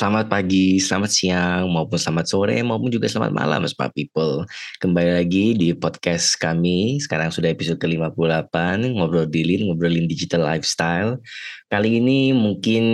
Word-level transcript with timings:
Selamat 0.00 0.32
pagi, 0.32 0.80
selamat 0.80 1.10
siang, 1.12 1.68
maupun 1.68 2.00
selamat 2.00 2.24
sore, 2.24 2.56
maupun 2.64 2.88
juga 2.88 3.04
selamat 3.04 3.36
malam, 3.36 3.68
Smart 3.68 3.92
People. 3.92 4.48
Kembali 4.80 5.20
lagi 5.20 5.52
di 5.52 5.76
podcast 5.76 6.40
kami, 6.40 6.96
sekarang 7.04 7.28
sudah 7.28 7.52
episode 7.52 7.76
ke-58, 7.76 8.48
Ngobrol 8.96 9.28
Dilin, 9.28 9.68
Ngobrolin 9.68 10.08
Digital 10.08 10.40
Lifestyle. 10.40 11.20
Kali 11.68 12.00
ini 12.00 12.32
mungkin, 12.32 12.84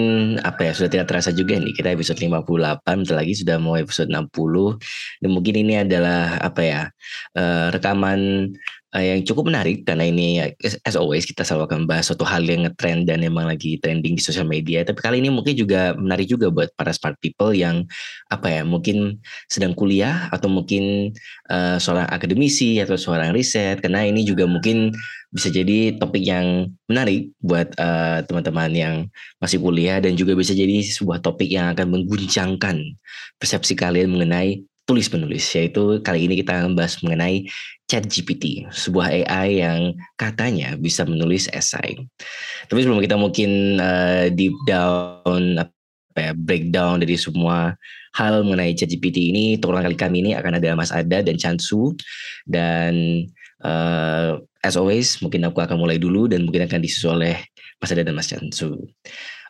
apa 0.42 0.66
ya, 0.66 0.72
sudah 0.74 0.90
tidak 0.90 1.06
terasa 1.06 1.30
juga 1.30 1.54
nih, 1.62 1.78
kita 1.78 1.94
episode 1.94 2.18
58, 2.18 2.82
bentar 2.82 3.14
lagi 3.22 3.38
sudah 3.38 3.54
mau 3.62 3.78
episode 3.78 4.10
60. 4.10 4.74
Dan 5.22 5.30
mungkin 5.30 5.54
ini 5.62 5.86
adalah, 5.86 6.42
apa 6.42 6.62
ya, 6.66 6.82
uh, 7.38 7.70
rekaman 7.70 8.50
uh, 8.94 9.02
yang 9.02 9.24
cukup 9.26 9.50
menarik 9.50 9.82
karena 9.82 10.06
ini 10.06 10.38
as 10.62 10.94
always 10.94 11.26
kita 11.26 11.42
selalu 11.42 11.66
akan 11.72 11.80
bahas 11.88 12.06
suatu 12.06 12.22
hal 12.22 12.44
yang 12.46 12.68
ngetrend 12.68 13.08
dan 13.10 13.24
emang 13.24 13.48
lagi 13.48 13.80
trending 13.82 14.14
di 14.14 14.22
sosial 14.22 14.46
media. 14.46 14.86
Tapi 14.86 15.00
kali 15.00 15.18
ini 15.18 15.32
mungkin 15.32 15.56
juga 15.56 15.96
menarik 15.98 16.30
juga 16.30 16.52
buat 16.52 16.70
para 16.78 16.94
smart 16.94 17.18
people 17.18 17.50
yang 17.56 17.88
apa 18.30 18.46
ya 18.50 18.62
mungkin 18.62 19.18
sedang 19.50 19.74
kuliah 19.74 20.30
atau 20.30 20.46
mungkin 20.46 21.14
uh, 21.50 21.80
seorang 21.82 22.06
akademisi 22.12 22.78
atau 22.78 22.94
seorang 22.94 23.34
riset 23.34 23.82
karena 23.82 24.06
ini 24.06 24.22
juga 24.22 24.46
mungkin 24.46 24.94
bisa 25.34 25.50
jadi 25.50 25.98
topik 25.98 26.22
yang 26.22 26.72
menarik 26.86 27.34
buat 27.42 27.74
uh, 27.76 28.22
teman-teman 28.24 28.70
yang 28.72 28.94
masih 29.42 29.60
kuliah 29.60 29.98
dan 29.98 30.14
juga 30.14 30.32
bisa 30.38 30.54
jadi 30.54 30.80
sebuah 30.80 31.20
topik 31.20 31.50
yang 31.50 31.74
akan 31.74 31.92
mengguncangkan 31.92 32.96
persepsi 33.36 33.74
kalian 33.76 34.14
mengenai 34.14 34.64
tulis 34.86 35.10
menulis 35.10 35.42
yaitu 35.52 35.98
kali 36.00 36.30
ini 36.30 36.38
kita 36.40 36.62
akan 36.62 36.78
bahas 36.78 36.96
mengenai 37.02 37.44
ChatGPT, 37.86 38.66
sebuah 38.74 39.14
AI 39.14 39.62
yang 39.62 39.94
katanya 40.18 40.74
bisa 40.74 41.06
menulis 41.06 41.46
esai. 41.54 41.94
Tapi 42.66 42.78
sebelum 42.82 42.98
kita 42.98 43.14
mungkin 43.14 43.78
uh, 43.78 44.26
deep 44.34 44.54
down 44.66 45.62
apa 45.62 46.18
ya, 46.18 46.32
breakdown 46.34 46.98
dari 46.98 47.14
semua 47.14 47.78
hal 48.18 48.42
mengenai 48.42 48.74
ChatGPT 48.74 49.30
ini, 49.30 49.44
turun 49.62 49.86
kali 49.86 49.94
kami 49.94 50.26
ini 50.26 50.34
akan 50.34 50.58
ada 50.58 50.74
Mas 50.74 50.90
Ada 50.90 51.22
dan 51.22 51.38
Chansu 51.38 51.94
dan 52.50 53.22
uh, 53.62 54.42
as 54.66 54.74
always 54.74 55.22
mungkin 55.22 55.46
aku 55.46 55.62
akan 55.62 55.78
mulai 55.78 56.02
dulu 56.02 56.26
dan 56.26 56.42
mungkin 56.42 56.66
akan 56.66 56.82
disusul 56.82 57.22
oleh 57.22 57.38
Mas 57.78 57.94
Ada 57.94 58.02
dan 58.02 58.18
Mas 58.18 58.26
Chansu. 58.26 58.82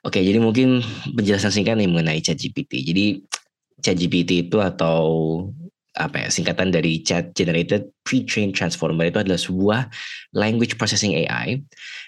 Oke, 0.04 0.20
jadi 0.20 0.36
mungkin 0.38 0.84
penjelasan 1.16 1.50
singkat 1.50 1.80
nih 1.80 1.88
mengenai 1.88 2.20
ChatGPT. 2.20 2.84
Jadi 2.84 3.06
ChatGPT 3.80 4.46
itu 4.46 4.60
atau 4.60 5.00
apa 5.96 6.26
ya 6.26 6.28
singkatan 6.28 6.68
dari 6.70 7.00
Chat 7.00 7.32
Generated 7.32 7.88
Pre-trained 8.06 8.54
Transformer 8.54 9.10
itu 9.10 9.18
adalah 9.18 9.40
sebuah 9.40 9.80
language 10.36 10.78
processing 10.78 11.16
AI 11.16 11.58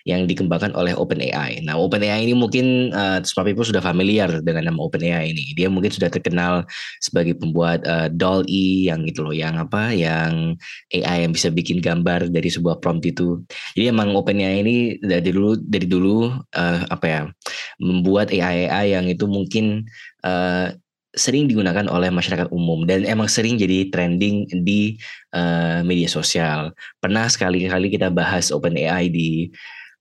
yang 0.06 0.31
dikembangkan 0.31 0.77
oleh 0.78 0.94
OpenAI. 0.94 1.64
Nah, 1.67 1.75
OpenAI 1.75 2.22
ini 2.22 2.39
mungkin 2.39 2.94
uh, 2.94 3.19
semua 3.27 3.42
people 3.48 3.66
sudah 3.66 3.83
familiar 3.83 4.31
dengan 4.44 4.70
nama 4.70 4.78
OpenAI 4.78 5.34
ini. 5.34 5.59
Dia 5.59 5.66
mungkin 5.66 5.91
sudah 5.91 6.06
terkenal 6.06 6.62
sebagai 7.03 7.34
pembuat 7.34 7.83
uh, 7.89 8.06
DALL-E 8.14 8.86
yang 8.86 9.03
itu 9.11 9.27
loh, 9.27 9.34
yang 9.34 9.59
apa, 9.59 9.91
yang 9.91 10.55
AI 10.94 11.27
yang 11.27 11.34
bisa 11.34 11.50
bikin 11.50 11.83
gambar 11.83 12.31
dari 12.31 12.47
sebuah 12.47 12.78
prompt 12.78 13.03
itu. 13.09 13.42
Jadi 13.75 13.91
emang 13.91 14.14
OpenAI 14.14 14.62
ini 14.62 14.77
dari 15.03 15.34
dulu 15.34 15.59
dari 15.59 15.86
dulu 15.91 16.31
uh, 16.55 16.81
apa 16.89 17.06
ya 17.09 17.22
membuat 17.83 18.31
AI 18.31 18.70
AI 18.70 18.86
yang 18.94 19.06
itu 19.11 19.27
mungkin 19.27 19.83
sering 21.19 21.50
digunakan 21.50 21.84
oleh 21.91 22.08
masyarakat 22.14 22.48
umum 22.55 22.86
dan 22.86 23.02
emang 23.02 23.27
sering 23.27 23.58
jadi 23.58 23.91
trending 23.91 24.47
di 24.62 24.97
uh, 25.34 25.83
media 25.83 26.06
sosial. 26.06 26.70
Pernah 27.02 27.27
sekali-kali 27.27 27.91
kita 27.91 28.08
bahas 28.08 28.55
OpenAI 28.55 29.10
di 29.10 29.50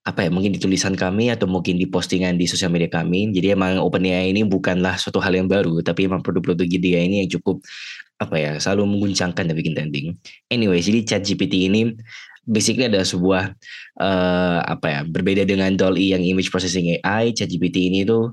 apa 0.07 0.23
ya 0.23 0.31
mungkin 0.31 0.55
di 0.55 0.59
tulisan 0.63 0.95
kami 0.95 1.35
atau 1.35 1.51
mungkin 1.51 1.75
di 1.75 1.83
postingan 1.83 2.39
di 2.39 2.47
sosial 2.47 2.71
media 2.71 2.87
kami. 2.87 3.33
Jadi 3.35 3.51
emang 3.51 3.81
OpenAI 3.81 4.31
ini 4.31 4.47
bukanlah 4.47 4.95
suatu 4.95 5.19
hal 5.19 5.35
yang 5.35 5.51
baru, 5.51 5.83
tapi 5.83 6.07
emang 6.07 6.23
produk-produk 6.23 6.63
dia 6.63 7.03
ini 7.03 7.25
yang 7.25 7.29
cukup 7.41 7.59
apa 8.17 8.35
ya 8.37 8.51
selalu 8.57 8.97
mengguncangkan 8.97 9.51
dan 9.51 9.55
bikin 9.57 9.73
trending. 9.75 10.07
Anyway, 10.47 10.79
jadi 10.79 11.03
ChatGPT 11.03 11.67
ini 11.69 11.93
basically 12.47 12.87
ada 12.87 13.03
sebuah 13.03 13.51
uh, 13.99 14.59
apa 14.63 14.87
ya 14.87 15.01
berbeda 15.03 15.43
dengan 15.43 15.75
DALL-E 15.75 16.15
yang 16.15 16.23
image 16.23 16.49
processing 16.49 16.95
AI, 17.03 17.35
ChatGPT 17.35 17.91
ini 17.91 18.07
tuh 18.07 18.31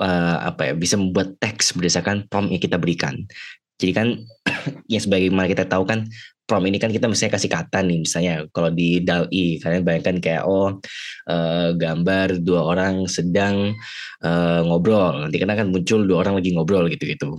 uh, 0.00 0.36
apa 0.48 0.72
ya 0.72 0.74
bisa 0.74 0.96
membuat 0.96 1.36
teks 1.38 1.76
berdasarkan 1.76 2.26
prompt 2.26 2.50
yang 2.50 2.62
kita 2.62 2.80
berikan. 2.80 3.14
Jadi 3.80 3.92
kan 3.96 4.08
yang 4.92 5.00
sebagaimana 5.00 5.48
kita 5.48 5.64
tahu 5.68 5.84
kan 5.88 6.08
prompt 6.50 6.66
ini 6.66 6.82
kan 6.82 6.90
kita 6.90 7.06
misalnya 7.06 7.38
kasih 7.38 7.46
kata 7.46 7.78
nih 7.86 8.02
misalnya 8.02 8.34
kalau 8.50 8.74
di 8.74 8.98
DALL-E 9.06 9.62
kalian 9.62 9.86
bayangkan 9.86 10.18
kayak 10.18 10.42
oh 10.50 10.82
uh, 11.30 11.68
gambar 11.78 12.42
dua 12.42 12.74
orang 12.74 13.06
sedang 13.06 13.70
uh, 14.26 14.60
ngobrol 14.66 15.22
nanti 15.22 15.38
kan 15.38 15.54
akan 15.54 15.70
muncul 15.70 16.02
dua 16.02 16.26
orang 16.26 16.42
lagi 16.42 16.50
ngobrol 16.50 16.90
gitu-gitu. 16.90 17.38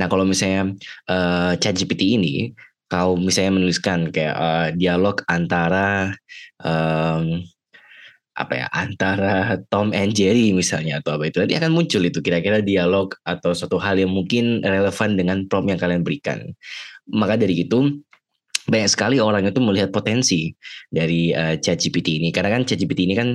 Nah 0.00 0.06
kalau 0.08 0.24
misalnya 0.24 0.72
uh, 1.12 1.52
ChatGPT 1.60 2.16
ini 2.16 2.56
kau 2.88 3.18
misalnya 3.20 3.60
menuliskan 3.60 4.08
kayak 4.08 4.34
uh, 4.38 4.68
dialog 4.72 5.20
antara 5.28 6.16
um, 6.64 7.44
apa 8.36 8.52
ya 8.52 8.66
antara 8.76 9.56
Tom 9.72 9.96
and 9.96 10.12
Jerry 10.12 10.52
misalnya 10.52 11.00
atau 11.00 11.16
apa 11.16 11.32
itu 11.32 11.40
nanti 11.40 11.56
akan 11.56 11.72
muncul 11.72 12.04
itu 12.04 12.20
kira-kira 12.20 12.60
dialog 12.60 13.16
atau 13.24 13.56
suatu 13.56 13.80
hal 13.80 13.96
yang 13.96 14.12
mungkin 14.12 14.60
relevan 14.60 15.16
dengan 15.16 15.48
prompt 15.48 15.72
yang 15.72 15.80
kalian 15.80 16.04
berikan. 16.04 16.52
Maka 17.08 17.40
dari 17.40 17.64
itu 17.64 18.04
banyak 18.66 18.90
sekali 18.90 19.16
orang 19.22 19.48
itu 19.48 19.62
melihat 19.62 19.94
potensi 19.94 20.52
dari 20.92 21.32
uh, 21.32 21.56
ChatGPT 21.56 22.20
ini. 22.20 22.28
Karena 22.34 22.52
kan 22.52 22.66
ChatGPT 22.66 23.08
ini 23.08 23.14
kan 23.16 23.28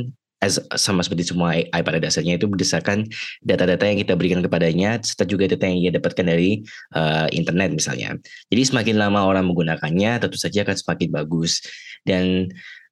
as, 0.44 0.60
sama 0.76 1.06
seperti 1.06 1.32
semua 1.32 1.56
AI 1.56 1.82
pada 1.82 2.02
dasarnya 2.02 2.36
itu 2.36 2.50
berdasarkan 2.50 3.08
data-data 3.46 3.88
yang 3.88 3.98
kita 4.02 4.14
berikan 4.18 4.42
kepadanya 4.44 5.00
serta 5.00 5.24
juga 5.24 5.48
data 5.48 5.66
yang 5.70 5.80
ia 5.80 5.92
dapatkan 5.94 6.26
dari 6.28 6.62
uh, 6.98 7.32
internet 7.32 7.72
misalnya. 7.72 8.18
Jadi 8.52 8.62
semakin 8.62 8.96
lama 9.00 9.24
orang 9.24 9.48
menggunakannya 9.48 10.20
tentu 10.20 10.38
saja 10.38 10.68
akan 10.68 10.76
semakin 10.76 11.10
bagus. 11.10 11.64
Dan 12.02 12.50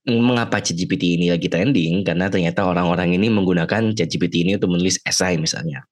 mengapa 0.08 0.64
ChatGPT 0.64 1.20
ini 1.20 1.28
lagi 1.34 1.52
trending 1.52 2.08
karena 2.08 2.32
ternyata 2.32 2.64
orang-orang 2.64 3.20
ini 3.20 3.28
menggunakan 3.28 3.92
ChatGPT 3.92 4.48
ini 4.48 4.56
untuk 4.56 4.72
menulis 4.72 5.02
esai 5.04 5.36
misalnya. 5.36 5.84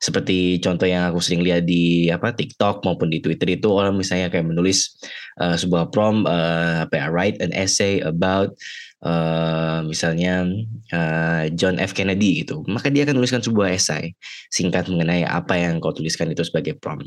Seperti 0.00 0.56
contoh 0.64 0.88
yang 0.88 1.12
aku 1.12 1.20
sering 1.20 1.44
lihat 1.44 1.68
di 1.68 2.08
apa 2.08 2.32
TikTok 2.32 2.80
maupun 2.88 3.12
di 3.12 3.20
Twitter 3.20 3.60
itu 3.60 3.68
orang 3.68 4.00
misalnya 4.00 4.32
kayak 4.32 4.48
menulis 4.48 4.96
uh, 5.36 5.52
sebuah 5.60 5.92
prompt 5.92 6.24
uh, 6.24 6.88
apa 6.88 7.04
ya 7.04 7.06
write 7.12 7.36
an 7.44 7.52
essay 7.52 8.00
about 8.00 8.48
uh, 9.04 9.84
misalnya 9.84 10.48
uh, 10.96 11.52
John 11.52 11.76
F 11.76 11.92
Kennedy 11.92 12.40
gitu. 12.40 12.64
Maka 12.64 12.88
dia 12.88 13.04
akan 13.04 13.20
menuliskan 13.20 13.44
sebuah 13.44 13.76
esai 13.76 14.16
singkat 14.48 14.88
mengenai 14.88 15.28
apa 15.28 15.60
yang 15.60 15.84
kau 15.84 15.92
tuliskan 15.92 16.32
itu 16.32 16.48
sebagai 16.48 16.80
prompt 16.80 17.04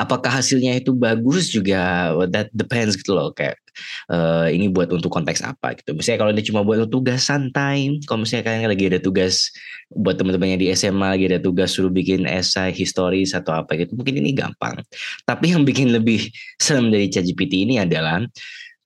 apakah 0.00 0.40
hasilnya 0.40 0.80
itu 0.80 0.96
bagus 0.96 1.52
juga? 1.52 2.12
That 2.32 2.48
depends 2.56 2.96
gitu 2.96 3.12
loh 3.12 3.36
kayak 3.36 3.60
uh, 4.08 4.48
ini 4.48 4.72
buat 4.72 4.88
untuk 4.90 5.12
konteks 5.12 5.44
apa 5.44 5.76
gitu. 5.76 5.92
Misalnya 5.92 6.18
kalau 6.24 6.32
dia 6.32 6.44
cuma 6.44 6.60
buat 6.64 6.80
untuk 6.80 7.04
tugas 7.04 7.28
santai 7.28 8.00
kalau 8.08 8.24
misalnya 8.24 8.44
kalian 8.48 8.70
lagi 8.72 8.84
ada 8.88 9.00
tugas 9.00 9.52
buat 9.92 10.16
teman-temannya 10.16 10.58
di 10.58 10.66
SMA 10.72 11.16
lagi 11.16 11.24
ada 11.28 11.40
tugas 11.42 11.76
suruh 11.76 11.92
bikin 11.92 12.24
esai 12.24 12.72
historis 12.72 13.36
atau 13.36 13.52
apa 13.52 13.76
gitu 13.76 13.92
mungkin 13.92 14.16
ini 14.24 14.32
gampang. 14.32 14.80
Tapi 15.28 15.52
yang 15.52 15.62
bikin 15.68 15.92
lebih 15.92 16.32
serem 16.56 16.88
dari 16.88 17.12
ChatGPT 17.12 17.68
ini 17.68 17.76
adalah 17.76 18.24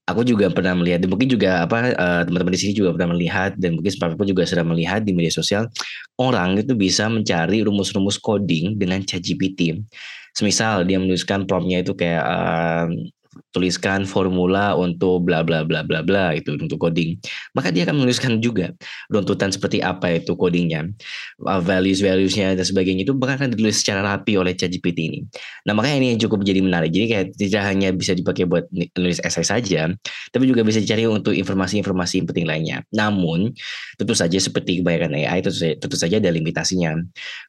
aku 0.04 0.20
juga 0.24 0.52
pernah 0.52 0.76
melihat 0.76 1.00
dan 1.00 1.08
mungkin 1.08 1.28
juga 1.32 1.64
apa 1.64 1.96
uh, 1.96 2.22
teman-teman 2.28 2.52
di 2.52 2.60
sini 2.60 2.72
juga 2.76 2.92
pernah 2.92 3.16
melihat 3.16 3.56
dan 3.56 3.80
mungkin 3.80 3.92
pun 4.20 4.26
juga 4.28 4.42
sudah 4.44 4.64
melihat 4.64 5.00
di 5.00 5.16
media 5.16 5.32
sosial 5.32 5.64
orang 6.20 6.60
itu 6.60 6.76
bisa 6.76 7.08
mencari 7.08 7.64
rumus-rumus 7.64 8.20
coding 8.20 8.76
dengan 8.76 9.00
ChatGPT. 9.00 9.80
Semisal 10.34 10.84
dia 10.84 10.98
menuliskan 11.00 11.48
promptnya 11.48 11.80
itu 11.80 11.94
kayak 11.96 12.24
tuliskan 13.54 14.04
formula 14.04 14.74
untuk 14.74 15.24
bla 15.24 15.46
bla 15.46 15.62
bla 15.62 15.86
bla 15.86 16.00
bla 16.02 16.34
itu 16.34 16.54
untuk 16.58 16.78
coding. 16.80 17.18
Maka 17.54 17.70
dia 17.70 17.86
akan 17.86 18.02
menuliskan 18.02 18.38
juga 18.42 18.74
runtutan 19.10 19.50
seperti 19.54 19.80
apa 19.84 20.18
itu 20.18 20.34
codingnya 20.34 20.90
uh, 21.46 21.62
values 21.62 22.02
valuesnya 22.02 22.54
dan 22.58 22.64
sebagainya 22.66 23.06
itu 23.06 23.14
bahkan 23.14 23.46
akan 23.46 23.48
ditulis 23.54 23.80
secara 23.80 24.02
rapi 24.02 24.38
oleh 24.38 24.54
ChatGPT 24.54 24.98
ini. 25.10 25.20
Nah 25.66 25.72
makanya 25.76 25.96
ini 26.02 26.08
cukup 26.18 26.42
jadi 26.42 26.60
menarik. 26.62 26.90
Jadi 26.90 27.06
kayak 27.10 27.26
tidak 27.38 27.62
hanya 27.66 27.88
bisa 27.94 28.12
dipakai 28.14 28.44
buat 28.46 28.66
nulis 28.72 29.18
essay 29.22 29.46
saja 29.46 29.90
tapi 30.34 30.44
juga 30.50 30.66
bisa 30.66 30.82
dicari 30.82 31.06
untuk 31.06 31.32
informasi-informasi 31.34 32.26
penting 32.26 32.46
lainnya. 32.46 32.82
Namun 32.90 33.54
tentu 33.94 34.14
saja 34.16 34.36
seperti 34.38 34.82
kebanyakan 34.82 35.14
AI 35.14 35.38
tentu 35.44 35.58
saja, 35.58 35.74
tentu 35.78 35.96
saja 35.96 36.16
ada 36.18 36.30
limitasinya. 36.30 36.98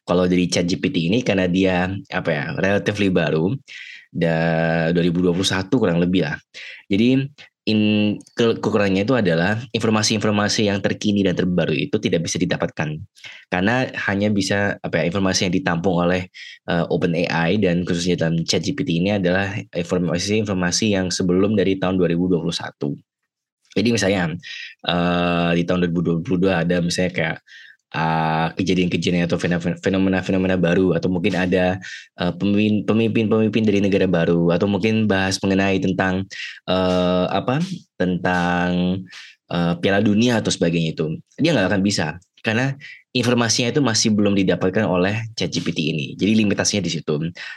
Kalau 0.06 0.24
dari 0.30 0.46
ChatGPT 0.46 1.10
ini 1.10 1.18
karena 1.26 1.46
dia 1.50 1.90
apa 2.14 2.30
ya 2.30 2.44
relatively 2.58 3.10
baru 3.10 3.54
2021 4.14 5.66
kurang 5.80 5.98
lebih 6.02 6.26
lah. 6.26 6.36
Jadi 6.86 7.26
in 7.66 7.80
ke, 8.38 8.62
kekurangannya 8.62 9.02
itu 9.02 9.18
adalah 9.18 9.58
informasi-informasi 9.74 10.70
yang 10.70 10.78
terkini 10.78 11.26
dan 11.26 11.34
terbaru 11.34 11.74
itu 11.74 11.98
tidak 11.98 12.22
bisa 12.30 12.38
didapatkan 12.38 12.94
karena 13.50 13.90
hanya 14.06 14.30
bisa 14.30 14.78
apa 14.78 15.02
ya 15.02 15.10
informasi 15.10 15.50
yang 15.50 15.54
ditampung 15.58 15.98
oleh 15.98 16.30
uh, 16.70 16.86
OpenAI 16.86 17.58
dan 17.58 17.82
khususnya 17.82 18.22
dalam 18.22 18.46
ChatGPT 18.46 19.02
ini 19.02 19.18
adalah 19.18 19.50
informasi-informasi 19.74 20.94
yang 20.94 21.10
sebelum 21.10 21.58
dari 21.58 21.74
tahun 21.74 21.98
2021. 21.98 22.54
Jadi 23.76 23.88
misalnya 23.92 24.32
uh, 24.86 25.50
di 25.52 25.66
tahun 25.66 25.90
2022 25.90 26.22
ada 26.46 26.78
misalnya 26.78 27.12
kayak 27.12 27.38
uh, 27.96 28.52
kejadian-kejadian 28.52 29.24
atau 29.24 29.40
fenomena-fenomena 29.80 30.60
baru 30.60 30.92
atau 30.92 31.08
mungkin 31.08 31.32
ada 31.32 31.80
uh, 32.20 32.32
pemimpin-pemimpin 32.36 33.64
dari 33.64 33.80
negara 33.80 34.04
baru 34.04 34.52
atau 34.52 34.68
mungkin 34.68 35.08
bahas 35.08 35.40
mengenai 35.40 35.80
tentang 35.80 36.28
uh, 36.68 37.26
apa 37.32 37.64
tentang 37.96 39.00
Piala 39.46 40.02
Dunia 40.02 40.42
atau 40.42 40.50
sebagainya 40.50 40.90
itu 40.90 41.06
dia 41.38 41.54
nggak 41.54 41.70
akan 41.70 41.82
bisa 41.86 42.18
karena 42.42 42.74
informasinya 43.16 43.72
itu 43.72 43.82
masih 43.82 44.12
belum 44.12 44.36
didapatkan 44.36 44.84
oleh 44.84 45.24
ChatGPT 45.34 45.90
ini. 45.90 46.06
Jadi 46.14 46.44
limitasinya 46.44 46.84
di 46.84 46.92
situ. 46.92 47.14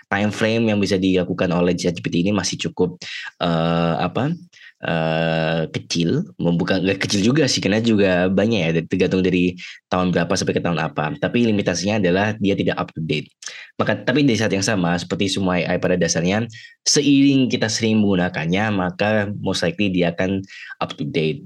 Time 0.07 0.31
frame 0.31 0.71
yang 0.71 0.79
bisa 0.79 0.95
dilakukan 0.95 1.51
oleh 1.51 1.75
ChatGPT 1.75 2.23
ini 2.23 2.31
masih 2.31 2.57
cukup 2.57 2.95
uh, 3.43 3.99
apa? 3.99 4.31
Uh, 4.79 5.67
kecil, 5.75 6.23
membuka 6.39 6.79
nggak 6.79 7.03
kecil 7.03 7.19
juga 7.19 7.51
sih, 7.51 7.59
karena 7.59 7.83
juga 7.83 8.31
banyak 8.31 8.59
ya, 8.63 8.71
tergantung 8.87 9.19
dari 9.19 9.59
tahun 9.91 10.15
berapa 10.15 10.31
sampai 10.31 10.55
ke 10.55 10.63
tahun 10.63 10.79
apa. 10.79 11.19
Tapi 11.19 11.51
limitasinya 11.51 11.99
adalah 11.99 12.31
dia 12.39 12.55
tidak 12.55 12.79
up 12.79 12.87
to 12.95 13.03
date. 13.03 13.27
Maka 13.75 13.99
tapi 14.07 14.23
di 14.23 14.39
saat 14.39 14.55
yang 14.55 14.63
sama, 14.63 14.95
seperti 14.95 15.35
semua 15.35 15.59
AI 15.59 15.83
pada 15.83 15.99
dasarnya, 15.99 16.47
seiring 16.87 17.51
kita 17.51 17.67
sering 17.67 17.99
menggunakannya, 17.99 18.71
maka 18.71 19.27
most 19.43 19.67
likely 19.67 19.91
dia 19.91 20.15
akan 20.15 20.39
up 20.79 20.95
to 20.95 21.03
date. 21.03 21.43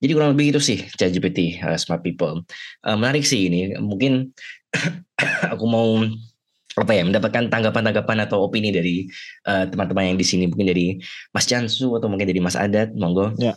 Jadi 0.00 0.10
kurang 0.16 0.32
lebih 0.32 0.56
itu 0.56 0.60
sih 0.62 0.78
ChatGPT 0.96 1.60
uh, 1.60 1.76
Smart 1.76 2.00
People. 2.00 2.46
Uh, 2.86 2.96
menarik 2.96 3.26
sih 3.26 3.50
ini. 3.52 3.76
Mungkin 3.76 4.32
aku 5.52 5.64
mau 5.68 6.06
apa 6.80 6.92
ya 6.96 7.02
mendapatkan 7.04 7.52
tanggapan-tanggapan 7.52 8.18
atau 8.24 8.48
opini 8.48 8.72
dari 8.72 9.04
teman 9.44 9.68
teman-teman 9.70 10.14
yang 10.14 10.18
di 10.18 10.26
sini 10.26 10.44
mungkin 10.48 10.68
dari 10.68 10.96
Mas 11.30 11.44
Jansu 11.44 11.94
atau 11.96 12.08
mungkin 12.08 12.24
dari 12.24 12.40
Mas 12.40 12.56
Adat 12.56 12.96
monggo 12.96 13.36
ya 13.36 13.54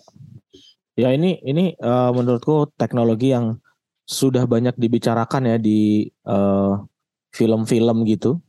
ya 0.99 1.09
ini 1.15 1.39
ini 1.41 1.73
uh, 1.79 2.11
menurutku 2.11 2.69
teknologi 2.75 3.31
yang 3.31 3.57
sudah 4.03 4.43
banyak 4.43 4.75
dibicarakan 4.75 5.55
ya 5.55 5.57
di 5.57 6.11
film 7.33 7.63
film-film 7.63 7.97
gitu 8.03 8.43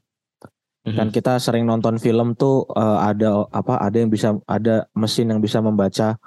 mm-hmm. 0.84 0.98
kan 0.98 1.08
kita 1.14 1.38
sering 1.38 1.64
nonton 1.64 1.96
film 2.02 2.34
tuh 2.34 2.66
uh, 2.74 3.06
ada 3.06 3.46
apa 3.54 3.78
ada 3.78 3.96
yang 3.96 4.10
bisa 4.10 4.34
ada 4.44 4.90
mesin 4.92 5.30
yang 5.30 5.38
bisa 5.38 5.62
membaca 5.62 6.18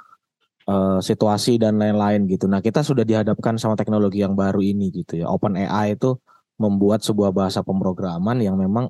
uh, 0.67 0.99
situasi 0.99 1.57
dan 1.57 1.79
lain-lain 1.79 2.27
gitu. 2.27 2.45
Nah, 2.45 2.59
kita 2.59 2.83
sudah 2.83 3.07
dihadapkan 3.07 3.55
sama 3.55 3.79
teknologi 3.79 4.21
yang 4.21 4.35
baru 4.35 4.59
ini 4.59 4.91
gitu 4.91 5.23
ya. 5.23 5.25
Open 5.31 5.55
AI 5.55 5.95
itu 5.95 6.19
membuat 6.57 7.05
sebuah 7.05 7.29
bahasa 7.33 7.61
pemrograman 7.61 8.41
yang 8.41 8.57
memang 8.57 8.89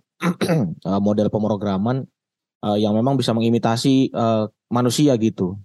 uh, 0.87 0.99
model 1.05 1.27
pemrograman 1.27 2.07
uh, 2.63 2.79
yang 2.79 2.95
memang 2.95 3.19
bisa 3.19 3.35
mengimitasi 3.35 4.11
uh, 4.15 4.47
manusia 4.71 5.15
gitu. 5.19 5.59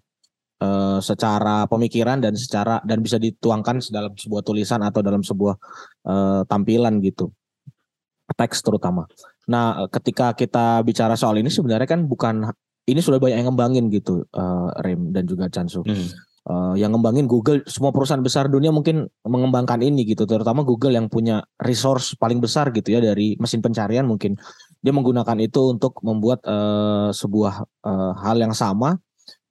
Uh, 0.63 1.03
secara 1.03 1.67
pemikiran 1.67 2.23
dan 2.23 2.39
secara 2.39 2.79
dan 2.87 3.03
bisa 3.03 3.19
dituangkan 3.19 3.83
dalam 3.91 4.15
sebuah 4.15 4.47
tulisan 4.47 4.79
atau 4.87 5.03
dalam 5.03 5.19
sebuah 5.19 5.59
uh, 6.07 6.47
tampilan 6.47 7.03
gitu 7.03 7.35
teks 8.35 8.65
terutama. 8.65 9.07
Nah, 9.49 9.91
ketika 9.91 10.33
kita 10.33 10.81
bicara 10.87 11.19
soal 11.19 11.37
ini 11.39 11.51
sebenarnya 11.51 11.89
kan 11.89 12.07
bukan 12.07 12.49
ini 12.89 13.01
sudah 13.03 13.23
banyak 13.23 13.43
yang 13.43 13.55
ngembangin 13.55 13.91
gitu 13.93 14.27
uh, 14.35 14.71
Rem 14.83 15.15
dan 15.15 15.25
juga 15.29 15.47
Chansu. 15.51 15.83
Hmm. 15.87 16.09
Uh, 16.43 16.75
yang 16.75 16.91
ngembangin 16.91 17.31
Google 17.31 17.62
semua 17.71 17.94
perusahaan 17.94 18.19
besar 18.19 18.50
dunia 18.50 18.75
mungkin 18.75 19.06
mengembangkan 19.23 19.79
ini 19.79 20.03
gitu. 20.03 20.27
Terutama 20.27 20.67
Google 20.67 20.99
yang 20.99 21.06
punya 21.06 21.39
resource 21.62 22.19
paling 22.19 22.43
besar 22.43 22.75
gitu 22.75 22.91
ya 22.91 22.99
dari 22.99 23.39
mesin 23.39 23.62
pencarian 23.62 24.11
mungkin. 24.11 24.35
Dia 24.83 24.91
menggunakan 24.91 25.39
itu 25.39 25.71
untuk 25.71 26.03
membuat 26.03 26.43
uh, 26.43 27.15
sebuah 27.15 27.62
uh, 27.87 28.12
hal 28.27 28.43
yang 28.43 28.50
sama 28.59 28.99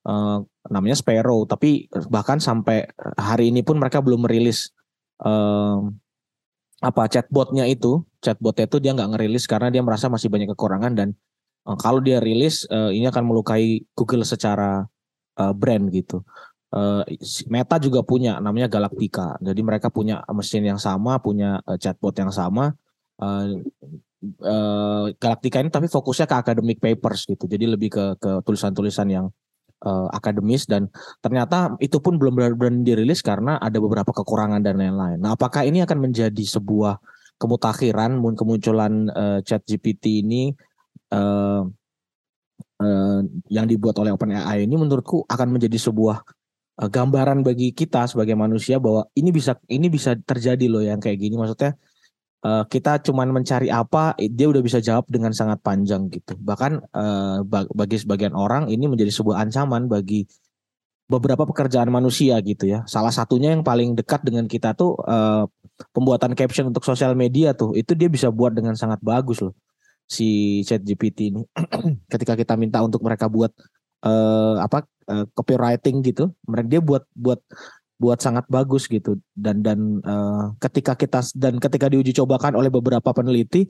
uh, 0.03 0.43
namanya 0.67 0.99
Sparrow. 0.99 1.47
Tapi 1.47 1.87
bahkan 2.11 2.43
sampai 2.43 2.83
hari 3.15 3.55
ini 3.55 3.63
pun 3.63 3.79
mereka 3.79 4.03
belum 4.03 4.27
merilis 4.27 4.75
uh, 5.23 5.79
apa 6.83 7.07
chatbotnya 7.07 7.71
itu. 7.71 8.03
Chatbotnya 8.19 8.67
itu 8.67 8.83
dia 8.83 8.91
nggak 8.91 9.15
ngerilis 9.15 9.47
karena 9.47 9.71
dia 9.71 9.79
merasa 9.79 10.11
masih 10.11 10.27
banyak 10.27 10.51
kekurangan 10.51 10.91
dan 10.91 11.15
kalau 11.79 12.01
dia 12.03 12.17
rilis 12.17 12.65
ini 12.69 13.05
akan 13.05 13.21
melukai 13.21 13.85
Google 13.93 14.25
secara 14.25 14.81
brand 15.37 15.93
gitu. 15.93 16.25
Uh, 16.71 17.03
Meta 17.51 17.75
juga 17.83 17.99
punya 17.99 18.39
namanya 18.39 18.71
Galactica. 18.71 19.35
Jadi 19.43 19.59
mereka 19.59 19.91
punya 19.91 20.23
mesin 20.31 20.63
yang 20.63 20.79
sama, 20.79 21.19
punya 21.19 21.59
uh, 21.67 21.75
chatbot 21.75 22.15
yang 22.15 22.31
sama. 22.31 22.71
Uh, 23.19 23.59
Galactica 25.19 25.59
ini 25.59 25.67
tapi 25.73 25.91
fokusnya 25.91 26.31
ke 26.31 26.35
academic 26.39 26.77
papers 26.79 27.27
gitu. 27.27 27.43
Jadi 27.43 27.65
lebih 27.67 27.89
ke 27.91 28.05
ke 28.21 28.31
tulisan-tulisan 28.45 29.09
yang 29.11 29.27
akademis 30.13 30.69
dan 30.69 30.93
ternyata 31.25 31.73
itu 31.81 31.97
pun 31.97 32.21
belum 32.21 32.37
benar-benar 32.37 32.85
dirilis 32.85 33.25
karena 33.25 33.57
ada 33.57 33.81
beberapa 33.81 34.13
kekurangan 34.13 34.61
dan 34.61 34.77
lain-lain. 34.77 35.17
Nah, 35.17 35.33
apakah 35.33 35.65
ini 35.65 35.81
akan 35.81 36.05
menjadi 36.05 36.45
sebuah 36.45 37.01
kemutakhiran 37.41 38.21
kemunculan 38.37 39.09
uh, 39.09 39.39
Chat 39.41 39.65
GPT 39.65 40.21
ini 40.21 40.53
uh, 41.09 41.65
uh, 42.77 43.19
yang 43.49 43.65
dibuat 43.65 43.97
oleh 43.97 44.13
OpenAI 44.13 44.69
ini 44.69 44.77
menurutku 44.77 45.25
akan 45.25 45.57
menjadi 45.57 45.81
sebuah 45.81 46.21
gambaran 46.89 47.45
bagi 47.45 47.75
kita 47.77 48.09
sebagai 48.09 48.33
manusia 48.33 48.81
bahwa 48.81 49.05
ini 49.13 49.29
bisa 49.29 49.53
ini 49.69 49.85
bisa 49.91 50.17
terjadi 50.17 50.65
loh 50.65 50.81
yang 50.81 50.97
kayak 50.97 51.21
gini. 51.21 51.37
Maksudnya 51.37 51.77
uh, 52.41 52.65
kita 52.65 53.05
cuman 53.05 53.29
mencari 53.29 53.69
apa 53.69 54.17
dia 54.17 54.49
udah 54.49 54.61
bisa 54.65 54.81
jawab 54.81 55.05
dengan 55.05 55.29
sangat 55.35 55.61
panjang 55.61 56.09
gitu. 56.09 56.33
Bahkan 56.41 56.71
uh, 56.89 57.45
bagi 57.69 58.01
sebagian 58.01 58.33
orang 58.33 58.71
ini 58.73 58.89
menjadi 58.89 59.13
sebuah 59.13 59.45
ancaman 59.45 59.85
bagi 59.85 60.25
beberapa 61.05 61.43
pekerjaan 61.43 61.91
manusia 61.91 62.39
gitu 62.41 62.65
ya. 62.65 62.81
Salah 62.87 63.11
satunya 63.11 63.53
yang 63.53 63.61
paling 63.61 63.93
dekat 63.93 64.23
dengan 64.25 64.47
kita 64.47 64.73
tuh 64.73 64.97
uh, 65.05 65.45
pembuatan 65.91 66.33
caption 66.33 66.71
untuk 66.71 66.81
sosial 66.87 67.13
media 67.13 67.53
tuh. 67.53 67.77
Itu 67.77 67.93
dia 67.93 68.09
bisa 68.09 68.33
buat 68.33 68.55
dengan 68.57 68.73
sangat 68.73 69.03
bagus 69.03 69.43
loh 69.43 69.53
si 70.11 70.59
Chat 70.67 70.83
GPT 70.83 71.31
ini. 71.31 71.41
Ketika 72.11 72.35
kita 72.35 72.59
minta 72.59 72.83
untuk 72.83 72.99
mereka 73.05 73.31
buat 73.31 73.55
uh, 74.05 74.61
apa 74.61 74.85
uh, 75.09 75.25
copywriting 75.33 76.01
gitu 76.05 76.33
mereka 76.45 76.67
dia 76.77 76.81
buat 76.81 77.03
buat 77.13 77.39
buat 78.01 78.17
sangat 78.17 78.49
bagus 78.49 78.89
gitu 78.89 79.21
dan 79.37 79.61
dan 79.61 80.01
uh, 80.01 80.57
ketika 80.57 80.97
kita 80.97 81.21
dan 81.37 81.61
ketika 81.61 81.85
diuji 81.85 82.17
cobakan 82.17 82.57
oleh 82.57 82.73
beberapa 82.73 83.13
peneliti 83.13 83.69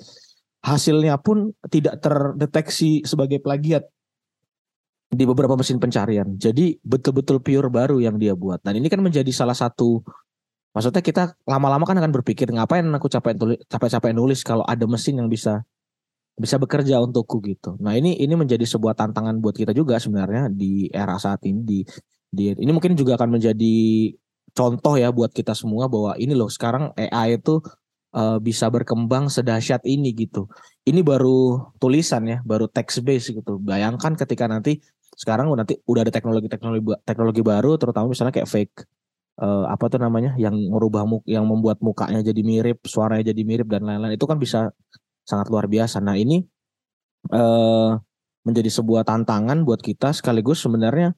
hasilnya 0.64 1.20
pun 1.20 1.52
tidak 1.68 2.00
terdeteksi 2.00 3.04
sebagai 3.04 3.44
plagiat 3.44 3.84
di 5.12 5.28
beberapa 5.28 5.60
mesin 5.60 5.76
pencarian. 5.76 6.40
Jadi 6.40 6.80
betul-betul 6.80 7.44
pure 7.44 7.68
baru 7.68 8.00
yang 8.00 8.16
dia 8.16 8.32
buat. 8.32 8.64
Dan 8.64 8.80
ini 8.80 8.88
kan 8.88 9.04
menjadi 9.04 9.28
salah 9.36 9.58
satu 9.58 10.00
maksudnya 10.72 11.04
kita 11.04 11.36
lama-lama 11.44 11.84
kan 11.84 12.00
akan 12.00 12.16
berpikir 12.16 12.48
ngapain 12.48 12.88
aku 12.96 13.12
capek 13.12 13.36
tulis 13.36 13.60
capek-capek 13.68 14.16
nulis 14.16 14.40
kalau 14.40 14.64
ada 14.64 14.88
mesin 14.88 15.20
yang 15.20 15.28
bisa 15.28 15.68
bisa 16.42 16.58
bekerja 16.58 16.98
untukku 16.98 17.38
gitu. 17.46 17.78
Nah 17.78 17.94
ini 17.94 18.18
ini 18.18 18.34
menjadi 18.34 18.66
sebuah 18.66 18.98
tantangan 18.98 19.38
buat 19.38 19.54
kita 19.54 19.72
juga 19.78 20.02
sebenarnya 20.02 20.50
di 20.50 20.90
era 20.90 21.16
saat 21.22 21.46
ini 21.46 21.62
di 21.62 21.80
di 22.32 22.58
ini 22.58 22.72
mungkin 22.74 22.98
juga 22.98 23.16
akan 23.22 23.38
menjadi 23.38 23.76
contoh 24.58 24.98
ya 24.98 25.14
buat 25.14 25.30
kita 25.32 25.54
semua 25.54 25.86
bahwa 25.86 26.18
ini 26.18 26.34
loh 26.34 26.50
sekarang 26.50 26.92
AI 26.98 27.38
itu 27.38 27.62
uh, 28.18 28.38
bisa 28.42 28.68
berkembang 28.74 29.30
sedahsyat 29.30 29.86
ini 29.86 30.12
gitu. 30.18 30.50
Ini 30.82 31.06
baru 31.06 31.72
tulisan 31.78 32.26
ya, 32.28 32.38
baru 32.42 32.66
text 32.68 33.06
base 33.06 33.32
gitu. 33.38 33.62
Bayangkan 33.62 34.18
ketika 34.18 34.50
nanti 34.50 34.82
sekarang 35.16 35.52
nanti 35.54 35.78
udah 35.86 36.08
ada 36.08 36.14
teknologi-teknologi 36.14 36.98
teknologi 37.04 37.42
baru 37.44 37.76
terutama 37.76 38.10
misalnya 38.10 38.34
kayak 38.34 38.50
fake 38.50 38.76
uh, 39.44 39.68
apa 39.68 39.86
tuh 39.92 40.00
namanya 40.00 40.34
yang 40.40 40.56
merubah 40.72 41.04
muk 41.04 41.28
yang 41.28 41.44
membuat 41.46 41.84
mukanya 41.84 42.24
jadi 42.24 42.42
mirip, 42.42 42.80
suaranya 42.88 43.32
jadi 43.32 43.42
mirip 43.44 43.68
dan 43.68 43.86
lain-lain 43.86 44.16
itu 44.16 44.26
kan 44.26 44.40
bisa 44.40 44.72
sangat 45.32 45.48
luar 45.48 45.72
biasa. 45.72 46.04
Nah 46.04 46.20
ini 46.20 46.44
uh, 47.32 47.96
menjadi 48.44 48.68
sebuah 48.68 49.08
tantangan 49.08 49.64
buat 49.64 49.80
kita 49.80 50.12
sekaligus 50.12 50.60
sebenarnya 50.60 51.16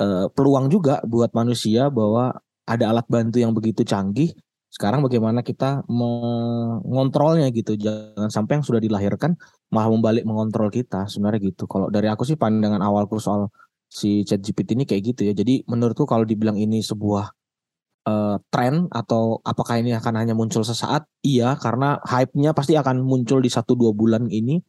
uh, 0.00 0.32
peluang 0.32 0.72
juga 0.72 1.04
buat 1.04 1.34
manusia 1.36 1.92
bahwa 1.92 2.32
ada 2.64 2.84
alat 2.88 3.06
bantu 3.12 3.36
yang 3.44 3.52
begitu 3.52 3.84
canggih. 3.84 4.32
Sekarang 4.74 5.06
bagaimana 5.06 5.46
kita 5.46 5.86
mengontrolnya 5.86 7.46
gitu, 7.54 7.78
jangan 7.78 8.26
sampai 8.26 8.58
yang 8.58 8.66
sudah 8.66 8.82
dilahirkan 8.82 9.38
malah 9.70 9.86
membalik 9.86 10.26
mengontrol 10.26 10.66
kita 10.66 11.06
sebenarnya 11.06 11.54
gitu. 11.54 11.70
Kalau 11.70 11.94
dari 11.94 12.10
aku 12.10 12.26
sih 12.26 12.34
pandangan 12.34 12.82
awalku 12.82 13.22
soal 13.22 13.54
si 13.86 14.26
ChatGPT 14.26 14.74
ini 14.74 14.82
kayak 14.82 15.14
gitu 15.14 15.30
ya. 15.30 15.32
Jadi 15.36 15.62
menurutku 15.70 16.10
kalau 16.10 16.26
dibilang 16.26 16.58
ini 16.58 16.82
sebuah 16.82 17.30
uh, 18.04 18.36
tren 18.52 18.88
atau 18.92 19.40
apakah 19.44 19.80
ini 19.80 19.96
akan 19.96 20.14
hanya 20.20 20.34
muncul 20.36 20.62
sesaat? 20.64 21.08
Iya, 21.24 21.56
karena 21.58 22.00
hype-nya 22.04 22.52
pasti 22.52 22.76
akan 22.76 23.04
muncul 23.04 23.40
di 23.40 23.50
satu 23.50 23.76
dua 23.76 23.92
bulan 23.92 24.28
ini. 24.28 24.60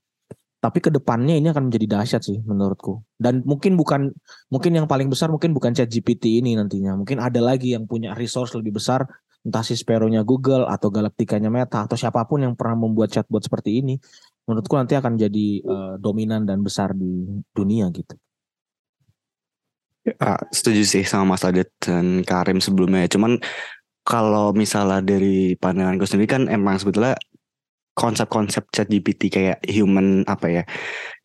Tapi 0.60 0.82
ke 0.82 0.90
depannya 0.90 1.38
ini 1.38 1.54
akan 1.54 1.70
menjadi 1.70 1.86
dahsyat 2.00 2.26
sih 2.26 2.42
menurutku. 2.42 3.06
Dan 3.22 3.46
mungkin 3.46 3.78
bukan 3.78 4.10
mungkin 4.50 4.72
yang 4.74 4.90
paling 4.90 5.14
besar 5.14 5.30
mungkin 5.30 5.54
bukan 5.54 5.78
Chat 5.78 5.94
GPT 5.94 6.42
ini 6.42 6.58
nantinya. 6.58 6.98
Mungkin 6.98 7.22
ada 7.22 7.38
lagi 7.38 7.78
yang 7.78 7.86
punya 7.86 8.18
resource 8.18 8.58
lebih 8.58 8.82
besar 8.82 9.06
entah 9.46 9.62
si 9.62 9.78
Sparrow-nya 9.78 10.26
Google 10.26 10.66
atau 10.66 10.90
Galactica-nya 10.90 11.54
Meta 11.54 11.86
atau 11.86 11.94
siapa 11.94 12.26
pun 12.26 12.42
yang 12.42 12.58
pernah 12.58 12.82
membuat 12.82 13.14
chatbot 13.14 13.46
seperti 13.46 13.78
ini. 13.78 14.02
Menurutku 14.50 14.74
nanti 14.74 14.98
akan 14.98 15.22
jadi 15.22 15.48
uh, 15.62 15.94
dominan 16.02 16.50
dan 16.50 16.66
besar 16.66 16.98
di 16.98 17.30
dunia 17.54 17.94
gitu. 17.94 18.18
Ya, 20.06 20.38
setuju 20.54 20.86
sih 20.86 21.02
sama 21.02 21.34
Mas 21.34 21.42
Adit 21.42 21.74
dan 21.82 22.22
Karim 22.22 22.62
sebelumnya. 22.62 23.10
Cuman 23.10 23.42
kalau 24.06 24.54
misalnya 24.54 25.02
dari 25.02 25.58
pandangan 25.58 25.98
gue 25.98 26.06
sendiri 26.06 26.30
kan 26.30 26.44
emang 26.46 26.78
sebetulnya 26.78 27.18
konsep-konsep 27.98 28.70
chat 28.70 28.86
GPT 28.86 29.34
kayak 29.34 29.58
human 29.66 30.22
apa 30.30 30.62
ya 30.62 30.64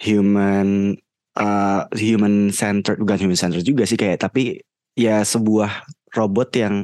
human 0.00 0.96
uh, 1.36 1.84
human 1.92 2.48
centered 2.54 2.96
bukan 2.96 3.28
human 3.28 3.36
centered 3.36 3.66
juga 3.66 3.84
sih 3.84 4.00
kayak 4.00 4.24
tapi 4.24 4.64
ya 4.96 5.20
sebuah 5.20 5.84
robot 6.16 6.48
yang 6.56 6.74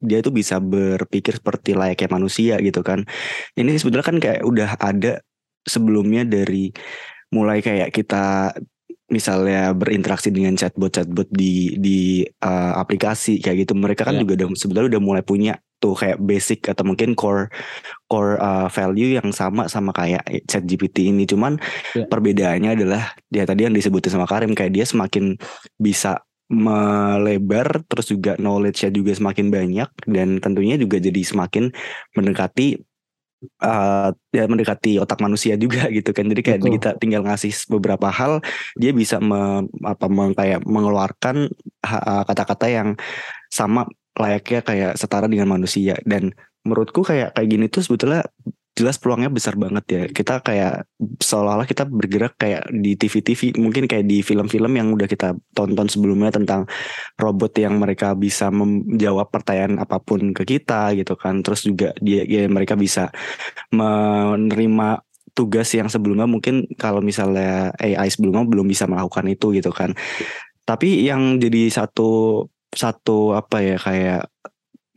dia 0.00 0.24
itu 0.24 0.32
bisa 0.32 0.62
berpikir 0.62 1.42
seperti 1.42 1.76
layaknya 1.76 2.08
manusia 2.08 2.54
gitu 2.62 2.80
kan 2.80 3.04
ini 3.58 3.76
sebetulnya 3.76 4.06
kan 4.06 4.16
kayak 4.22 4.42
udah 4.46 4.70
ada 4.80 5.20
sebelumnya 5.66 6.24
dari 6.24 6.72
mulai 7.34 7.58
kayak 7.60 7.90
kita 7.90 8.54
misalnya 9.14 9.70
berinteraksi 9.70 10.34
dengan 10.34 10.58
chatbot-chatbot 10.58 11.30
di 11.30 11.78
di 11.78 11.98
uh, 12.42 12.74
aplikasi 12.74 13.38
kayak 13.38 13.62
gitu 13.62 13.78
mereka 13.78 14.02
kan 14.02 14.18
yeah. 14.18 14.22
juga 14.26 14.42
udah 14.42 14.48
sebenarnya 14.58 14.98
udah 14.98 15.02
mulai 15.02 15.22
punya 15.22 15.54
tuh 15.78 15.94
kayak 15.94 16.18
basic 16.18 16.66
atau 16.66 16.82
mungkin 16.82 17.14
core 17.14 17.54
core 18.10 18.34
uh, 18.42 18.66
value 18.66 19.14
yang 19.20 19.30
sama 19.30 19.70
sama 19.70 19.94
kayak 19.94 20.26
chat 20.50 20.66
GPT 20.66 21.14
ini 21.14 21.22
cuman 21.30 21.62
yeah. 21.94 22.10
perbedaannya 22.10 22.74
adalah 22.74 23.14
dia 23.30 23.46
tadi 23.46 23.70
yang 23.70 23.76
disebutin 23.76 24.10
sama 24.10 24.26
Karim 24.26 24.58
kayak 24.58 24.74
dia 24.74 24.82
semakin 24.82 25.38
bisa 25.78 26.26
melebar 26.50 27.86
terus 27.88 28.12
juga 28.12 28.36
knowledge-nya 28.36 28.92
juga 28.92 29.16
semakin 29.16 29.48
banyak 29.48 29.88
dan 30.04 30.42
tentunya 30.44 30.76
juga 30.76 31.00
jadi 31.00 31.20
semakin 31.24 31.72
mendekati 32.12 32.84
uh, 33.62 34.10
ya 34.32 34.44
mendekati 34.48 34.98
otak 35.00 35.20
manusia 35.20 35.54
juga 35.54 35.88
gitu 35.96 36.10
kan 36.10 36.26
jadi 36.26 36.42
kayak 36.42 36.60
Betul. 36.60 36.74
kita 36.80 36.90
tinggal 36.98 37.22
ngasih 37.26 37.52
beberapa 37.70 38.08
hal 38.10 38.40
dia 38.76 38.90
bisa 38.90 39.18
me, 39.18 39.64
apa 39.84 40.06
me, 40.08 40.32
kayak 40.34 40.64
mengeluarkan 40.66 41.48
kata-kata 42.28 42.66
yang 42.70 42.88
sama 43.52 43.86
layaknya 44.14 44.60
kayak 44.62 44.92
setara 44.94 45.26
dengan 45.26 45.50
manusia 45.50 45.98
dan 46.06 46.34
menurutku 46.64 47.04
kayak 47.04 47.36
kayak 47.36 47.48
gini 47.50 47.66
tuh 47.68 47.84
sebetulnya 47.84 48.24
jelas 48.74 48.98
peluangnya 48.98 49.30
besar 49.30 49.54
banget 49.54 49.84
ya. 49.86 50.02
Kita 50.10 50.42
kayak 50.42 50.90
seolah-olah 51.22 51.66
kita 51.66 51.86
bergerak 51.86 52.34
kayak 52.34 52.66
di 52.74 52.98
TV-TV, 52.98 53.54
mungkin 53.62 53.86
kayak 53.86 54.02
di 54.02 54.20
film-film 54.20 54.74
yang 54.74 54.90
udah 54.90 55.06
kita 55.06 55.38
tonton 55.54 55.86
sebelumnya 55.86 56.34
tentang 56.34 56.66
robot 57.14 57.54
yang 57.54 57.78
mereka 57.78 58.18
bisa 58.18 58.50
menjawab 58.50 59.30
pertanyaan 59.30 59.78
apa 59.78 60.02
pun 60.02 60.34
ke 60.34 60.42
kita 60.42 60.90
gitu 60.98 61.14
kan. 61.14 61.40
Terus 61.46 61.70
juga 61.70 61.94
dia 62.02 62.26
ya 62.26 62.50
mereka 62.50 62.74
bisa 62.74 63.14
menerima 63.70 65.06
tugas 65.34 65.70
yang 65.74 65.90
sebelumnya 65.90 66.26
mungkin 66.30 66.66
kalau 66.78 67.02
misalnya 67.02 67.74
AI 67.78 68.06
sebelumnya 68.10 68.46
belum 68.46 68.66
bisa 68.66 68.90
melakukan 68.90 69.26
itu 69.30 69.54
gitu 69.54 69.70
kan. 69.70 69.94
Tapi 70.66 71.06
yang 71.06 71.38
jadi 71.38 71.70
satu 71.70 72.42
satu 72.74 73.38
apa 73.38 73.62
ya 73.62 73.76
kayak 73.78 74.22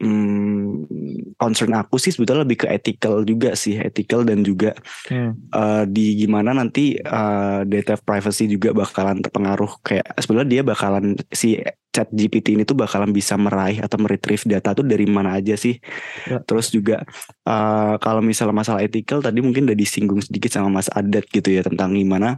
hmm, 0.02 1.34
concern 1.38 1.74
aku 1.78 1.98
sih 2.02 2.14
sebetulnya 2.14 2.46
lebih 2.46 2.66
ke 2.66 2.68
ethical 2.70 3.22
juga 3.26 3.54
sih 3.54 3.78
ethical 3.78 4.26
dan 4.26 4.42
juga 4.42 4.74
hmm. 5.10 5.54
uh, 5.54 5.84
di 5.86 6.18
gimana 6.18 6.54
nanti 6.54 6.98
uh, 6.98 7.62
data 7.66 7.98
privacy 7.98 8.50
juga 8.50 8.74
bakalan 8.74 9.22
terpengaruh 9.22 9.82
kayak 9.82 10.18
sebenarnya 10.18 10.50
dia 10.50 10.62
bakalan 10.66 11.18
si 11.34 11.62
chat 11.94 12.10
GPT 12.14 12.54
ini 12.54 12.62
tuh 12.62 12.78
bakalan 12.78 13.10
bisa 13.10 13.34
meraih 13.42 13.82
atau 13.82 13.98
meretrieve 13.98 14.46
data 14.46 14.78
tuh 14.78 14.86
dari 14.86 15.10
mana 15.10 15.34
aja 15.34 15.58
sih 15.58 15.82
ya. 16.30 16.38
terus 16.46 16.70
juga 16.70 17.02
uh, 17.50 17.98
kalau 17.98 18.22
misalnya 18.22 18.54
masalah 18.54 18.86
ethical 18.86 19.26
tadi 19.26 19.42
mungkin 19.42 19.66
udah 19.66 19.78
disinggung 19.78 20.22
sedikit 20.22 20.54
sama 20.54 20.70
Mas 20.70 20.94
Adat 20.94 21.26
gitu 21.34 21.50
ya 21.50 21.66
tentang 21.66 21.98
gimana 21.98 22.38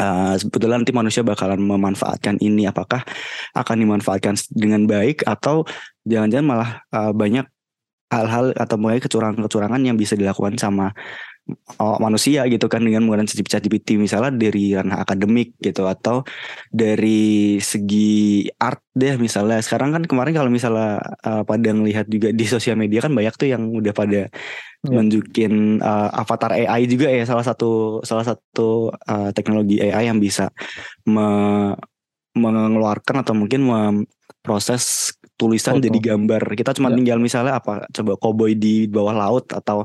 Uh, 0.00 0.32
sebetulnya 0.40 0.80
nanti 0.80 0.96
manusia 0.96 1.20
bakalan 1.20 1.60
memanfaatkan 1.60 2.40
ini. 2.40 2.64
Apakah 2.64 3.04
akan 3.52 3.76
dimanfaatkan 3.76 4.34
dengan 4.48 4.88
baik 4.88 5.28
atau 5.28 5.68
jangan-jangan 6.08 6.46
malah 6.48 6.70
uh, 6.96 7.12
banyak 7.12 7.44
hal-hal 8.10 8.50
atau 8.58 8.76
mulai 8.80 8.98
kecurangan-kecurangan 8.98 9.80
yang 9.86 9.94
bisa 9.94 10.18
dilakukan 10.18 10.58
sama 10.58 10.90
oh, 11.78 11.96
manusia 12.02 12.46
gitu 12.50 12.66
kan 12.66 12.82
dengan 12.82 13.06
menggunakan 13.06 13.30
ChatGPT 13.30 13.98
misalnya 13.98 14.34
dari 14.34 14.74
ranah 14.74 15.02
akademik 15.02 15.54
gitu 15.62 15.86
atau 15.86 16.26
dari 16.70 17.58
segi 17.62 18.46
art 18.58 18.82
deh 18.94 19.14
misalnya. 19.14 19.62
Sekarang 19.62 19.94
kan 19.94 20.02
kemarin 20.06 20.34
kalau 20.34 20.50
misalnya 20.50 20.98
uh, 21.22 21.42
pada 21.46 21.70
ngelihat 21.70 22.10
juga 22.10 22.34
di 22.34 22.44
sosial 22.46 22.74
media 22.74 23.02
kan 23.04 23.14
banyak 23.14 23.34
tuh 23.38 23.48
yang 23.50 23.70
udah 23.70 23.94
pada 23.94 24.26
yeah. 24.84 24.94
nunjukin 24.96 25.80
uh, 25.84 26.08
avatar 26.14 26.56
AI 26.56 26.88
juga 26.88 27.08
ya 27.12 27.24
salah 27.28 27.44
satu 27.44 28.00
salah 28.04 28.24
satu 28.24 28.92
uh, 28.92 29.30
teknologi 29.36 29.80
AI 29.80 30.08
yang 30.08 30.20
bisa 30.20 30.48
me 31.08 31.28
mengeluarkan 32.30 33.26
atau 33.26 33.34
mungkin 33.34 33.66
memproses 33.66 35.10
tulisan 35.34 35.82
jadi 35.82 36.14
gambar 36.14 36.54
kita 36.54 36.76
cuma 36.78 36.94
yeah. 36.94 36.96
tinggal 37.02 37.18
misalnya 37.18 37.58
apa 37.58 37.90
coba 37.90 38.12
koboi 38.16 38.54
di 38.54 38.86
bawah 38.86 39.16
laut 39.16 39.50
atau 39.50 39.82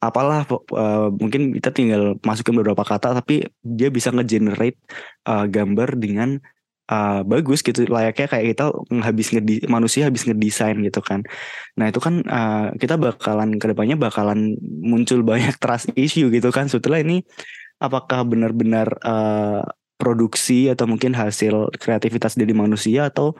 apalah 0.00 0.48
uh, 0.48 1.12
mungkin 1.12 1.52
kita 1.56 1.72
tinggal 1.72 2.16
masukin 2.24 2.56
beberapa 2.56 2.84
kata 2.84 3.16
tapi 3.20 3.48
dia 3.60 3.92
bisa 3.92 4.08
ngegenerate 4.08 4.80
uh, 5.28 5.44
gambar 5.44 5.96
dengan 6.00 6.40
uh, 6.90 7.22
bagus 7.22 7.62
gitu 7.62 7.86
layaknya 7.86 8.26
kayak 8.26 8.46
kita 8.52 8.64
habis 9.06 9.30
ngedi 9.30 9.64
manusia 9.70 10.10
habis 10.10 10.26
ngedesain 10.26 10.76
gitu 10.82 11.00
kan. 11.00 11.22
Nah 11.78 11.88
itu 11.88 12.02
kan 12.02 12.26
uh, 12.26 12.74
kita 12.76 12.98
bakalan 12.98 13.56
ke 13.56 13.70
depannya 13.70 13.96
bakalan 13.96 14.58
muncul 14.60 15.22
banyak 15.30 15.56
trust 15.62 15.94
issue 15.94 16.28
gitu 16.34 16.50
kan. 16.50 16.66
Setelah 16.66 17.00
ini 17.00 17.22
apakah 17.78 18.26
benar-benar 18.26 18.98
uh, 19.06 19.62
produksi 19.96 20.68
atau 20.68 20.90
mungkin 20.90 21.14
hasil 21.14 21.76
kreativitas 21.78 22.34
dari 22.34 22.52
manusia 22.56 23.08
atau 23.08 23.36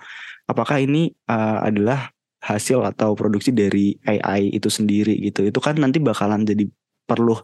apakah 0.47 0.79
ini 0.81 1.11
uh, 1.29 1.65
adalah 1.65 2.13
hasil 2.41 2.81
atau 2.89 3.13
produksi 3.13 3.53
dari 3.53 3.97
AI 4.09 4.57
itu 4.57 4.73
sendiri 4.73 5.13
gitu. 5.29 5.45
Itu 5.45 5.61
kan 5.61 5.77
nanti 5.77 6.01
bakalan 6.01 6.49
jadi 6.49 6.65
perlu 7.05 7.37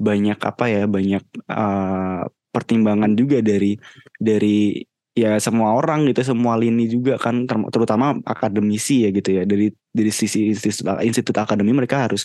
banyak 0.00 0.38
apa 0.40 0.64
ya 0.72 0.82
banyak 0.88 1.24
uh, 1.52 2.24
pertimbangan 2.48 3.12
juga 3.12 3.44
dari 3.44 3.76
dari 4.16 4.80
ya 5.12 5.36
semua 5.36 5.76
orang 5.76 6.08
gitu 6.08 6.24
semua 6.24 6.56
lini 6.56 6.88
juga 6.88 7.20
kan 7.20 7.44
terutama 7.44 8.16
akademisi 8.24 9.04
ya 9.04 9.12
gitu 9.12 9.28
ya 9.36 9.42
dari 9.44 9.68
dari 9.92 10.08
sisi 10.08 10.48
institut, 10.48 10.88
institut 11.04 11.36
akademi 11.36 11.76
mereka 11.76 12.08
harus 12.08 12.24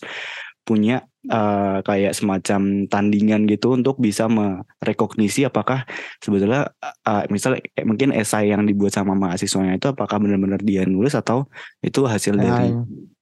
punya 0.68 1.08
uh, 1.32 1.80
kayak 1.80 2.12
semacam 2.12 2.92
tandingan 2.92 3.48
gitu 3.48 3.72
untuk 3.72 3.96
bisa 4.04 4.28
merekognisi 4.28 5.48
apakah 5.48 5.88
sebetulnya 6.20 6.68
uh, 7.08 7.24
misalnya 7.32 7.64
mungkin 7.88 8.12
esai 8.12 8.52
yang 8.52 8.68
dibuat 8.68 8.92
sama 8.92 9.16
mahasiswanya 9.16 9.80
itu 9.80 9.88
apakah 9.96 10.20
benar-benar 10.20 10.60
dia 10.60 10.84
nulis 10.84 11.16
atau 11.16 11.48
itu 11.80 12.04
hasil 12.04 12.36
ya, 12.36 12.44
dari 12.44 12.68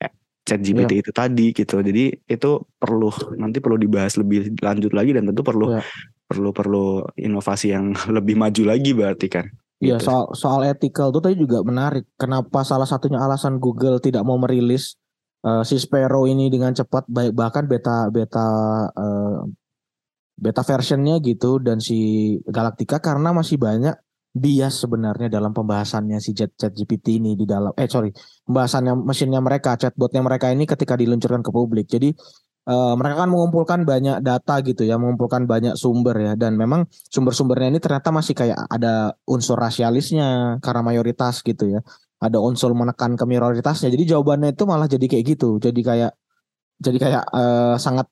ya. 0.01 0.10
chat 0.41 0.57
GPT 0.57 0.91
ya. 0.98 1.00
itu 1.05 1.12
tadi 1.13 1.48
gitu 1.53 1.86
jadi 1.86 2.17
itu 2.25 2.51
perlu 2.81 3.13
nanti 3.38 3.62
perlu 3.62 3.77
dibahas 3.77 4.17
lebih 4.17 4.57
lanjut 4.57 4.93
lagi 4.98 5.13
dan 5.13 5.29
tentu 5.29 5.45
perlu 5.45 5.77
ya. 5.77 5.86
Perlu 6.25 6.50
perlu 6.51 7.05
inovasi 7.17 7.74
yang 7.74 7.94
lebih 8.17 8.36
maju 8.38 8.63
lagi 8.65 8.91
berarti 8.94 9.27
kan 9.29 9.48
Iya 9.84 10.00
gitu. 10.00 10.08
soal 10.08 10.24
soal 10.32 10.62
ethical 10.72 11.12
itu 11.12 11.20
tadi 11.20 11.36
juga 11.36 11.60
menarik. 11.60 12.08
Kenapa 12.15 12.63
salah 12.63 12.88
satunya 12.88 13.20
alasan 13.20 13.60
Google 13.60 14.00
tidak 14.00 14.24
mau 14.24 14.39
merilis 14.39 14.96
uh, 15.44 15.67
si 15.67 15.75
Sparrow 15.75 16.24
ini 16.25 16.48
dengan 16.48 16.72
cepat 16.72 17.05
baik 17.12 17.36
bahkan 17.36 17.67
beta 17.67 18.08
beta 18.08 18.48
uh, 18.89 19.44
beta 20.36 20.63
versionnya 20.63 21.20
gitu 21.20 21.60
dan 21.60 21.84
si 21.84 22.32
Galactica 22.48 23.03
karena 23.03 23.36
masih 23.36 23.60
banyak 23.60 23.96
bias 24.36 24.84
sebenarnya 24.84 25.32
dalam 25.32 25.55
pembahasannya 25.55 26.20
si 26.20 26.36
Chat 26.36 26.51
Chat 26.60 26.75
GPT 26.75 27.24
ini 27.24 27.39
di 27.39 27.48
dalam 27.48 27.72
eh 27.79 27.88
sorry 27.88 28.12
pembahasannya 28.44 29.00
mesinnya 29.08 29.39
mereka 29.39 29.79
chatbotnya 29.79 30.20
mereka 30.20 30.51
ini 30.51 30.67
ketika 30.67 31.00
diluncurkan 31.00 31.39
ke 31.39 31.51
publik 31.55 31.88
jadi 31.88 32.12
uh, 32.69 32.93
mereka 33.00 33.25
kan 33.25 33.29
mengumpulkan 33.31 33.79
banyak 33.86 34.22
data 34.22 34.55
gitu 34.62 34.84
ya 34.86 35.00
mengumpulkan 35.01 35.50
banyak 35.50 35.74
sumber 35.77 36.15
ya 36.17 36.34
dan 36.38 36.57
memang 36.60 36.86
sumber-sumbernya 37.10 37.74
ini 37.74 37.79
ternyata 37.81 38.10
masih 38.13 38.34
kayak 38.38 38.57
ada 38.69 39.15
unsur 39.25 39.57
rasialisnya 39.57 40.57
karena 40.62 40.81
mayoritas 40.81 41.41
gitu 41.45 41.77
ya 41.77 41.81
ada 42.25 42.38
unsur 42.39 42.72
menekan 42.72 43.13
ke 43.19 43.25
minoritasnya. 43.27 43.91
Jadi 43.91 44.15
jawabannya 44.15 44.55
itu 44.55 44.63
malah 44.65 44.88
jadi 44.89 45.05
kayak 45.05 45.24
gitu. 45.36 45.60
Jadi 45.60 45.81
kayak 45.84 46.12
jadi 46.79 46.98
kayak 47.00 47.24
uh, 47.31 47.75
sangat 47.79 48.07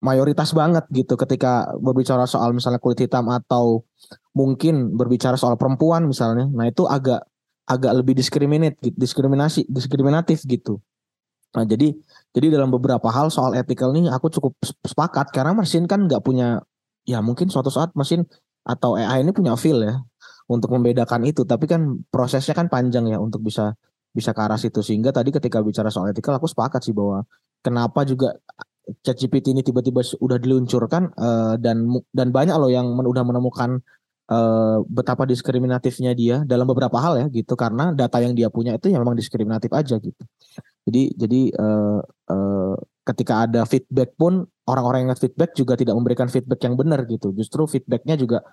mayoritas 0.00 0.50
banget 0.56 0.88
gitu 0.90 1.14
ketika 1.20 1.70
berbicara 1.78 2.24
soal 2.24 2.56
misalnya 2.56 2.80
kulit 2.80 3.04
hitam 3.04 3.28
atau 3.28 3.84
mungkin 4.32 4.96
berbicara 4.96 5.36
soal 5.36 5.60
perempuan 5.60 6.08
misalnya. 6.08 6.48
Nah, 6.48 6.66
itu 6.70 6.88
agak 6.88 7.26
agak 7.68 7.92
lebih 8.02 8.18
diskriminat 8.18 8.74
diskriminasi, 8.82 9.68
diskriminatif 9.70 10.42
gitu. 10.48 10.82
Nah, 11.50 11.64
jadi 11.66 11.90
jadi 12.30 12.46
dalam 12.54 12.70
beberapa 12.70 13.10
hal 13.10 13.26
soal 13.34 13.58
ethical 13.58 13.90
nih 13.90 14.06
aku 14.10 14.30
cukup 14.30 14.54
sepakat. 14.86 15.34
Karena 15.34 15.52
mesin 15.56 15.84
kan 15.90 16.06
nggak 16.06 16.22
punya 16.22 16.62
ya 17.08 17.18
mungkin 17.18 17.50
suatu 17.50 17.72
saat 17.72 17.90
mesin 17.98 18.22
atau 18.62 18.94
AI 18.94 19.26
ini 19.26 19.34
punya 19.34 19.58
feel 19.58 19.82
ya 19.82 19.98
untuk 20.46 20.70
membedakan 20.74 21.26
itu. 21.26 21.42
Tapi 21.42 21.66
kan 21.66 22.02
prosesnya 22.10 22.54
kan 22.54 22.70
panjang 22.70 23.10
ya 23.10 23.18
untuk 23.18 23.42
bisa 23.42 23.74
bisa 24.14 24.30
ke 24.30 24.40
arah 24.42 24.58
situ. 24.58 24.78
Sehingga 24.82 25.10
tadi 25.10 25.34
ketika 25.34 25.58
bicara 25.62 25.90
soal 25.90 26.14
etikal 26.14 26.38
aku 26.38 26.46
sepakat 26.46 26.86
sih 26.86 26.94
bahwa 26.94 27.26
kenapa 27.62 28.06
juga 28.06 28.38
ChatGPT 29.02 29.54
ini 29.54 29.62
tiba-tiba 29.62 30.02
sudah 30.02 30.38
diluncurkan 30.38 31.14
uh, 31.14 31.54
dan 31.58 31.86
dan 32.10 32.34
banyak 32.34 32.54
loh 32.58 32.70
yang 32.70 32.90
men, 32.94 33.06
menemukan 33.06 33.78
uh, 34.30 34.78
betapa 34.86 35.26
diskriminatifnya 35.26 36.14
dia 36.14 36.46
dalam 36.46 36.64
beberapa 36.64 36.96
hal 37.02 37.18
ya 37.18 37.26
gitu 37.28 37.58
karena 37.58 37.90
data 37.90 38.22
yang 38.22 38.32
dia 38.32 38.48
punya 38.48 38.78
itu 38.78 38.88
yang 38.88 39.02
memang 39.02 39.18
diskriminatif 39.18 39.68
aja 39.74 39.98
gitu. 39.98 40.22
Jadi 40.86 41.02
jadi 41.18 41.40
uh, 41.58 42.00
uh, 42.30 42.74
ketika 43.04 43.44
ada 43.44 43.66
feedback 43.66 44.14
pun 44.14 44.46
orang-orang 44.64 45.10
yang 45.10 45.18
feedback 45.18 45.52
juga 45.58 45.74
tidak 45.74 45.98
memberikan 45.98 46.30
feedback 46.30 46.62
yang 46.62 46.78
benar 46.78 47.02
gitu. 47.10 47.34
Justru 47.34 47.66
feedbacknya 47.66 48.14
juga 48.14 48.46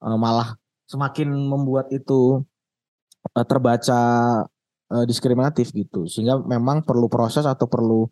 uh, 0.00 0.16
malah 0.16 0.56
semakin 0.88 1.28
membuat 1.30 1.92
itu 1.92 2.42
uh, 3.36 3.44
terbaca 3.46 4.00
uh, 4.90 5.04
diskriminatif 5.04 5.70
gitu. 5.76 6.08
Sehingga 6.08 6.40
memang 6.40 6.82
perlu 6.82 7.06
proses 7.12 7.44
atau 7.44 7.68
perlu 7.68 8.08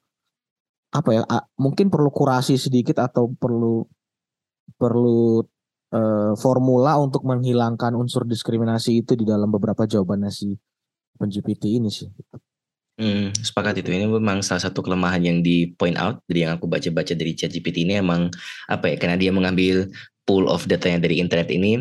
apa 0.92 1.10
ya? 1.12 1.22
Mungkin 1.56 1.88
perlu 1.88 2.12
kurasi 2.12 2.60
sedikit 2.60 3.00
atau 3.00 3.32
perlu 3.32 3.84
perlu 4.76 5.42
uh, 5.92 6.32
formula 6.36 6.96
untuk 7.00 7.24
menghilangkan 7.24 7.96
unsur 7.96 8.24
diskriminasi 8.24 9.04
itu 9.04 9.16
di 9.16 9.24
dalam 9.24 9.48
beberapa 9.48 9.88
jawaban 9.88 10.28
si 10.28 10.56
GPT 11.18 11.82
ini 11.82 11.90
sih. 11.90 12.08
Hmm, 12.98 13.30
sepakat 13.30 13.78
itu. 13.78 13.94
Ini 13.94 14.10
memang 14.10 14.42
salah 14.42 14.58
satu 14.58 14.82
kelemahan 14.82 15.22
yang 15.22 15.38
di 15.38 15.70
point 15.78 15.94
out 15.94 16.18
dari 16.26 16.42
yang 16.42 16.58
aku 16.58 16.66
baca-baca 16.66 17.14
dari 17.14 17.30
ChatGPT 17.30 17.86
ini 17.86 18.02
emang 18.02 18.26
apa 18.66 18.90
ya? 18.90 18.96
Karena 18.98 19.14
dia 19.14 19.30
mengambil 19.30 19.86
pool 20.26 20.50
of 20.50 20.66
data 20.66 20.90
yang 20.90 20.98
dari 20.98 21.22
internet 21.22 21.46
ini, 21.54 21.78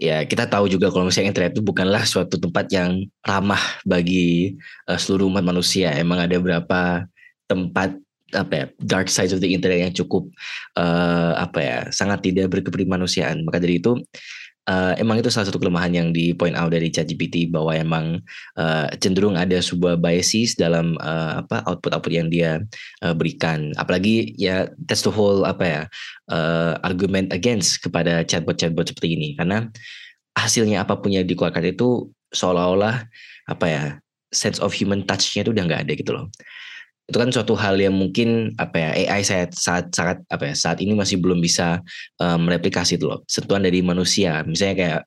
ya 0.00 0.24
kita 0.24 0.48
tahu 0.48 0.66
juga 0.66 0.88
kalau 0.88 1.12
misalnya 1.12 1.30
internet 1.36 1.52
itu 1.54 1.62
bukanlah 1.62 2.02
suatu 2.08 2.40
tempat 2.40 2.72
yang 2.72 3.04
ramah 3.20 3.60
bagi 3.84 4.56
uh, 4.88 4.96
seluruh 4.96 5.28
umat 5.28 5.44
manusia. 5.44 5.92
Emang 5.92 6.24
ada 6.24 6.40
beberapa 6.40 7.04
tempat 7.44 8.00
apa 8.34 8.52
ya 8.54 8.64
dark 8.82 9.06
side 9.06 9.30
of 9.30 9.38
the 9.38 9.50
internet 9.54 9.86
yang 9.86 9.94
cukup 9.94 10.26
uh, 10.74 11.38
apa 11.38 11.60
ya 11.62 11.78
sangat 11.94 12.26
tidak 12.26 12.50
berkeprimanusiaan. 12.50 13.46
Maka 13.46 13.62
dari 13.62 13.78
itu 13.78 13.94
uh, 14.66 14.92
emang 14.98 15.22
itu 15.22 15.30
salah 15.30 15.46
satu 15.46 15.62
kelemahan 15.62 15.94
yang 15.94 16.08
di 16.10 16.34
point 16.34 16.58
out 16.58 16.74
dari 16.74 16.90
ChatGPT 16.90 17.50
bahwa 17.50 17.72
emang 17.74 18.04
uh, 18.58 18.86
cenderung 18.98 19.38
ada 19.38 19.62
sebuah 19.62 19.98
biases 20.02 20.58
dalam 20.58 20.98
uh, 20.98 21.42
apa 21.46 21.62
output-output 21.70 22.12
yang 22.12 22.28
dia 22.28 22.62
uh, 23.06 23.14
berikan. 23.14 23.70
Apalagi 23.78 24.34
ya 24.34 24.66
that's 24.90 25.06
the 25.06 25.12
whole 25.12 25.46
apa 25.46 25.64
ya 25.64 25.82
uh, 26.34 26.74
argument 26.82 27.30
against 27.30 27.80
kepada 27.82 28.26
chatbot-chatbot 28.26 28.90
seperti 28.90 29.14
ini 29.14 29.38
karena 29.38 29.70
hasilnya 30.36 30.84
apa 30.84 30.98
pun 31.00 31.14
yang 31.14 31.24
dikeluarkan 31.24 31.72
itu 31.72 32.10
seolah-olah 32.34 33.06
apa 33.48 33.66
ya 33.66 33.84
sense 34.34 34.58
of 34.60 34.74
human 34.74 35.06
touch-nya 35.06 35.46
itu 35.46 35.54
udah 35.54 35.64
nggak 35.64 35.82
ada 35.86 35.92
gitu 35.96 36.12
loh 36.12 36.26
itu 37.06 37.16
kan 37.22 37.30
suatu 37.30 37.54
hal 37.54 37.78
yang 37.78 37.94
mungkin 37.94 38.50
apa 38.58 38.76
ya 38.82 38.90
AI 39.14 39.22
saat 39.22 39.54
saat 39.54 39.94
saat 39.94 40.18
apa 40.26 40.50
ya 40.50 40.54
saat 40.58 40.82
ini 40.82 40.98
masih 40.98 41.22
belum 41.22 41.38
bisa 41.38 41.78
um, 42.18 42.50
mereplikasi 42.50 42.98
itu 42.98 43.06
loh. 43.06 43.22
Sentuhan 43.30 43.62
dari 43.62 43.78
manusia 43.78 44.42
misalnya 44.42 44.74
kayak 44.74 45.00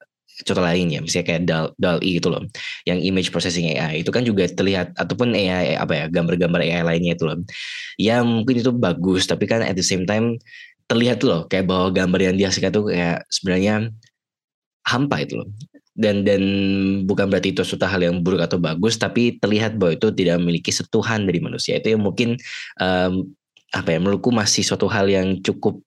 contoh 0.48 0.64
lain 0.64 0.88
ya 0.88 1.00
misalnya 1.04 1.28
kayak 1.28 1.42
DAL 1.44 1.66
DAL-E 1.76 2.10
gitu 2.16 2.32
loh 2.32 2.44
yang 2.88 3.04
image 3.04 3.28
processing 3.36 3.76
AI 3.76 4.08
itu 4.08 4.12
kan 4.16 4.24
juga 4.24 4.48
terlihat 4.48 4.96
ataupun 4.96 5.36
AI 5.36 5.76
apa 5.76 5.94
ya 6.00 6.06
gambar-gambar 6.08 6.64
AI 6.64 6.82
lainnya 6.88 7.20
itu 7.20 7.28
loh. 7.28 7.44
Ya 8.00 8.24
mungkin 8.24 8.64
itu 8.64 8.72
bagus 8.72 9.28
tapi 9.28 9.44
kan 9.44 9.60
at 9.60 9.76
the 9.76 9.84
same 9.84 10.08
time 10.08 10.40
terlihat 10.88 11.20
loh 11.28 11.46
kayak 11.52 11.68
bahwa 11.68 11.92
gambar 11.92 12.32
yang 12.32 12.36
dihasilkan 12.40 12.72
tuh 12.72 12.88
kayak 12.90 13.28
sebenarnya 13.28 13.92
hampa 14.88 15.22
itu 15.22 15.38
loh 15.38 15.48
dan 16.00 16.24
dan 16.24 16.42
bukan 17.04 17.28
berarti 17.28 17.52
itu 17.52 17.68
suatu 17.68 17.84
hal 17.84 18.00
yang 18.00 18.24
buruk 18.24 18.40
atau 18.48 18.56
bagus 18.56 18.96
tapi 18.96 19.36
terlihat 19.36 19.76
bahwa 19.76 20.00
itu 20.00 20.08
tidak 20.16 20.40
memiliki 20.40 20.72
sentuhan 20.72 21.28
dari 21.28 21.44
manusia 21.44 21.76
itu 21.76 21.92
yang 21.92 22.02
mungkin 22.08 22.40
um, 22.80 23.28
apa 23.70 23.94
ya 23.94 24.02
menurutku 24.02 24.34
masih 24.34 24.66
suatu 24.66 24.90
hal 24.90 25.06
yang 25.06 25.46
cukup 25.46 25.78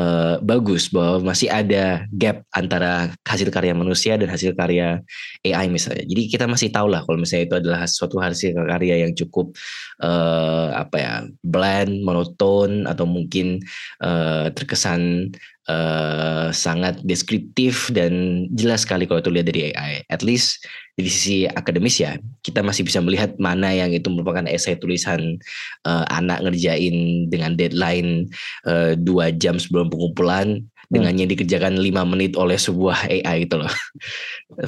uh, 0.00 0.40
bagus 0.40 0.88
bahwa 0.88 1.28
masih 1.28 1.52
ada 1.52 2.08
gap 2.08 2.40
antara 2.56 3.12
hasil 3.20 3.52
karya 3.52 3.76
manusia 3.76 4.16
dan 4.16 4.32
hasil 4.32 4.56
karya 4.56 5.04
AI 5.44 5.68
misalnya. 5.68 6.08
Jadi 6.08 6.22
kita 6.32 6.48
masih 6.48 6.72
tahu 6.72 6.88
lah 6.88 7.04
kalau 7.04 7.20
misalnya 7.20 7.44
itu 7.52 7.56
adalah 7.60 7.84
suatu 7.84 8.16
hasil 8.16 8.56
karya 8.56 9.04
yang 9.04 9.12
cukup 9.12 9.52
uh, 10.00 10.72
apa 10.72 10.96
ya 10.96 11.14
bland, 11.44 12.00
monoton 12.00 12.88
atau 12.88 13.04
mungkin 13.04 13.60
uh, 14.00 14.48
terkesan 14.56 15.28
uh, 15.68 16.48
sangat 16.50 16.98
deskriptif 17.04 17.92
dan 17.92 18.44
jelas 18.56 18.82
sekali 18.82 19.04
kalau 19.04 19.20
itu 19.20 19.30
lihat 19.30 19.46
dari 19.52 19.70
AI. 19.70 20.02
At 20.08 20.24
least 20.24 20.64
di 20.98 21.06
sisi 21.06 21.46
akademis 21.46 22.02
ya 22.02 22.18
kita 22.42 22.64
masih 22.64 22.82
bisa 22.82 22.98
melihat 22.98 23.36
mana 23.38 23.70
yang 23.70 23.94
itu 23.94 24.10
merupakan 24.10 24.42
esai 24.50 24.74
tulisan 24.80 25.38
uh, 25.86 26.04
anak 26.10 26.42
ngerjain 26.42 27.28
dengan 27.30 27.54
deadline 27.54 28.26
uh, 28.66 28.98
dua 28.98 29.30
jam 29.30 29.62
sebelum 29.62 29.92
pengumpulan 29.92 30.58
hmm. 30.58 30.90
dengan 30.90 31.14
yang 31.14 31.30
dikerjakan 31.30 31.78
lima 31.78 32.02
menit 32.02 32.34
oleh 32.34 32.58
sebuah 32.58 33.06
AI 33.06 33.46
itu 33.46 33.54
loh. 33.60 33.70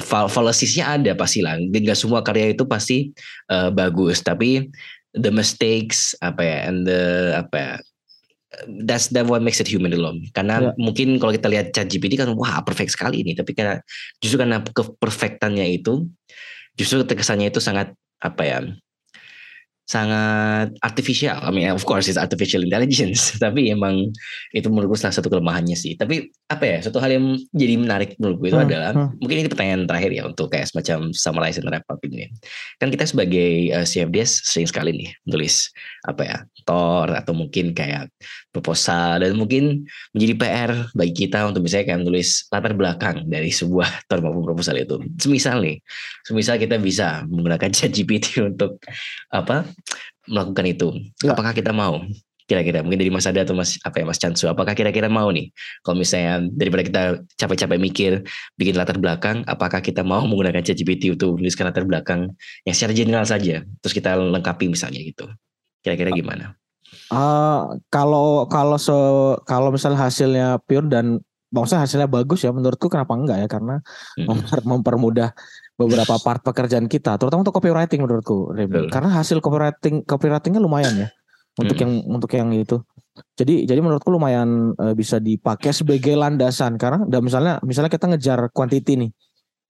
Fallaciesnya 0.30 1.00
ada 1.00 1.12
pasti 1.18 1.42
lah. 1.42 1.58
Tidak 1.58 1.96
semua 1.98 2.22
karya 2.22 2.54
itu 2.54 2.62
pasti 2.68 3.10
uh, 3.50 3.74
bagus, 3.74 4.22
tapi 4.22 4.70
the 5.18 5.32
mistakes 5.34 6.14
apa 6.22 6.38
ya 6.38 6.58
and 6.70 6.86
the 6.86 7.34
apa 7.34 7.56
ya 7.58 7.72
that's 8.86 9.08
that 9.14 9.26
what 9.26 9.42
makes 9.42 9.62
it 9.62 9.68
human 9.70 9.94
loh. 9.94 10.14
Karena 10.34 10.70
yeah. 10.70 10.74
mungkin 10.76 11.16
kalau 11.22 11.30
kita 11.34 11.46
lihat 11.46 11.70
chat 11.70 11.86
GPT 11.86 12.18
kan 12.18 12.34
wah 12.34 12.60
perfect 12.66 12.94
sekali 12.94 13.22
ini, 13.22 13.32
tapi 13.38 13.54
karena 13.54 13.78
justru 14.18 14.42
karena 14.42 14.62
keperfektannya 14.62 15.66
itu 15.70 16.06
justru 16.74 17.02
terkesannya 17.06 17.50
itu 17.50 17.62
sangat 17.62 17.94
apa 18.20 18.42
ya 18.44 18.58
sangat 19.90 20.70
artificial. 20.86 21.42
I 21.42 21.50
mean, 21.50 21.66
of 21.66 21.82
course 21.82 22.06
it's 22.06 22.14
artificial 22.14 22.62
intelligence, 22.62 23.34
tapi 23.42 23.74
emang 23.74 24.14
itu 24.54 24.70
menurutku 24.70 24.94
salah 24.94 25.18
satu 25.18 25.26
kelemahannya 25.26 25.74
sih. 25.74 25.98
Tapi 25.98 26.30
apa 26.46 26.62
ya, 26.62 26.78
satu 26.78 27.02
hal 27.02 27.18
yang 27.18 27.34
jadi 27.50 27.74
menarik 27.74 28.14
menurutku 28.22 28.46
itu 28.46 28.54
hmm, 28.54 28.66
adalah 28.70 28.90
hmm. 28.94 29.18
mungkin 29.18 29.36
ini 29.42 29.48
pertanyaan 29.50 29.90
terakhir 29.90 30.10
ya 30.14 30.22
untuk 30.30 30.46
kayak 30.54 30.70
semacam 30.70 31.10
summarize 31.10 31.58
and 31.58 31.66
wrap 31.66 31.82
up 31.90 31.98
ini. 32.06 32.30
Kan 32.78 32.94
kita 32.94 33.10
sebagai 33.10 33.74
uh, 33.74 33.82
eh, 33.82 33.86
CFDS 33.86 34.46
sering 34.46 34.70
sekali 34.70 34.90
nih 34.94 35.10
menulis 35.26 35.74
apa 36.06 36.22
ya, 36.22 36.38
tor 36.62 37.10
atau 37.10 37.34
mungkin 37.34 37.74
kayak 37.74 38.14
proposal 38.54 39.26
dan 39.26 39.34
mungkin 39.34 39.90
menjadi 40.14 40.34
PR 40.38 40.70
bagi 40.94 41.26
kita 41.26 41.50
untuk 41.50 41.66
misalnya 41.66 41.90
kayak 41.90 42.00
menulis 42.06 42.46
latar 42.46 42.78
belakang 42.78 43.26
dari 43.26 43.50
sebuah 43.58 44.06
tor 44.06 44.22
maupun 44.22 44.46
proposal 44.46 44.78
itu. 44.78 45.02
Semisal 45.18 45.66
nih, 45.66 45.82
semisal 46.22 46.62
kita 46.62 46.78
bisa 46.78 47.26
menggunakan 47.26 47.74
ChatGPT 47.74 48.38
untuk 48.46 48.78
apa 49.34 49.66
melakukan 50.28 50.64
itu. 50.66 50.88
Ya. 51.24 51.32
Apakah 51.34 51.52
kita 51.52 51.74
mau? 51.74 52.02
Kira-kira 52.50 52.82
mungkin 52.82 52.98
dari 52.98 53.14
Mas 53.14 53.30
Ada 53.30 53.46
atau 53.46 53.54
Mas 53.54 53.78
apa 53.86 54.02
ya 54.02 54.04
Mas 54.10 54.18
Chansu, 54.18 54.50
apakah 54.50 54.74
kira-kira 54.74 55.06
mau 55.06 55.30
nih 55.30 55.54
kalau 55.86 56.02
misalnya 56.02 56.50
daripada 56.50 56.82
kita 56.82 57.02
capek-capek 57.38 57.78
mikir 57.78 58.12
bikin 58.58 58.74
latar 58.74 58.98
belakang, 58.98 59.46
apakah 59.46 59.78
kita 59.78 60.02
mau 60.02 60.26
menggunakan 60.30 60.58
ChatGPT 60.66 61.14
untuk 61.14 61.38
menuliskan 61.38 61.70
latar 61.70 61.86
belakang 61.86 62.34
yang 62.66 62.74
secara 62.74 62.90
general 62.90 63.22
saja, 63.22 63.62
terus 63.62 63.94
kita 63.94 64.18
lengkapi 64.18 64.66
misalnya 64.66 64.98
gitu. 64.98 65.30
Kira-kira 65.86 66.10
gimana? 66.10 66.58
Uh, 67.06 67.78
kalau 67.86 68.50
kalau 68.50 68.74
so 68.74 68.98
kalau 69.46 69.70
misalnya 69.70 70.10
hasilnya 70.10 70.58
pure 70.66 70.90
dan 70.90 71.22
maksudnya 71.50 71.82
hasilnya 71.82 72.08
bagus 72.10 72.46
ya 72.46 72.54
menurutku 72.54 72.86
kenapa 72.86 73.14
enggak 73.18 73.46
ya 73.46 73.48
karena 73.50 73.76
hmm. 74.18 74.46
mempermudah 74.70 75.34
beberapa 75.80 76.20
part 76.20 76.44
pekerjaan 76.44 76.84
kita 76.84 77.16
terutama 77.16 77.40
untuk 77.40 77.56
copywriting 77.56 78.04
menurutku 78.04 78.52
karena 78.92 79.08
hasil 79.16 79.40
copywriting 79.40 80.04
copywritingnya 80.04 80.60
lumayan 80.60 81.08
ya 81.08 81.08
untuk 81.56 81.76
hmm. 81.80 81.84
yang 81.84 81.92
untuk 82.06 82.30
yang 82.36 82.48
itu 82.52 82.76
jadi 83.34 83.64
jadi 83.64 83.80
menurutku 83.80 84.12
lumayan 84.12 84.76
uh, 84.76 84.92
bisa 84.92 85.16
dipakai 85.16 85.72
sebagai 85.72 86.12
landasan 86.14 86.76
karena 86.76 87.08
dan 87.08 87.20
misalnya 87.24 87.54
misalnya 87.64 87.90
kita 87.90 88.06
ngejar 88.12 88.52
quantity 88.52 89.08
nih 89.08 89.12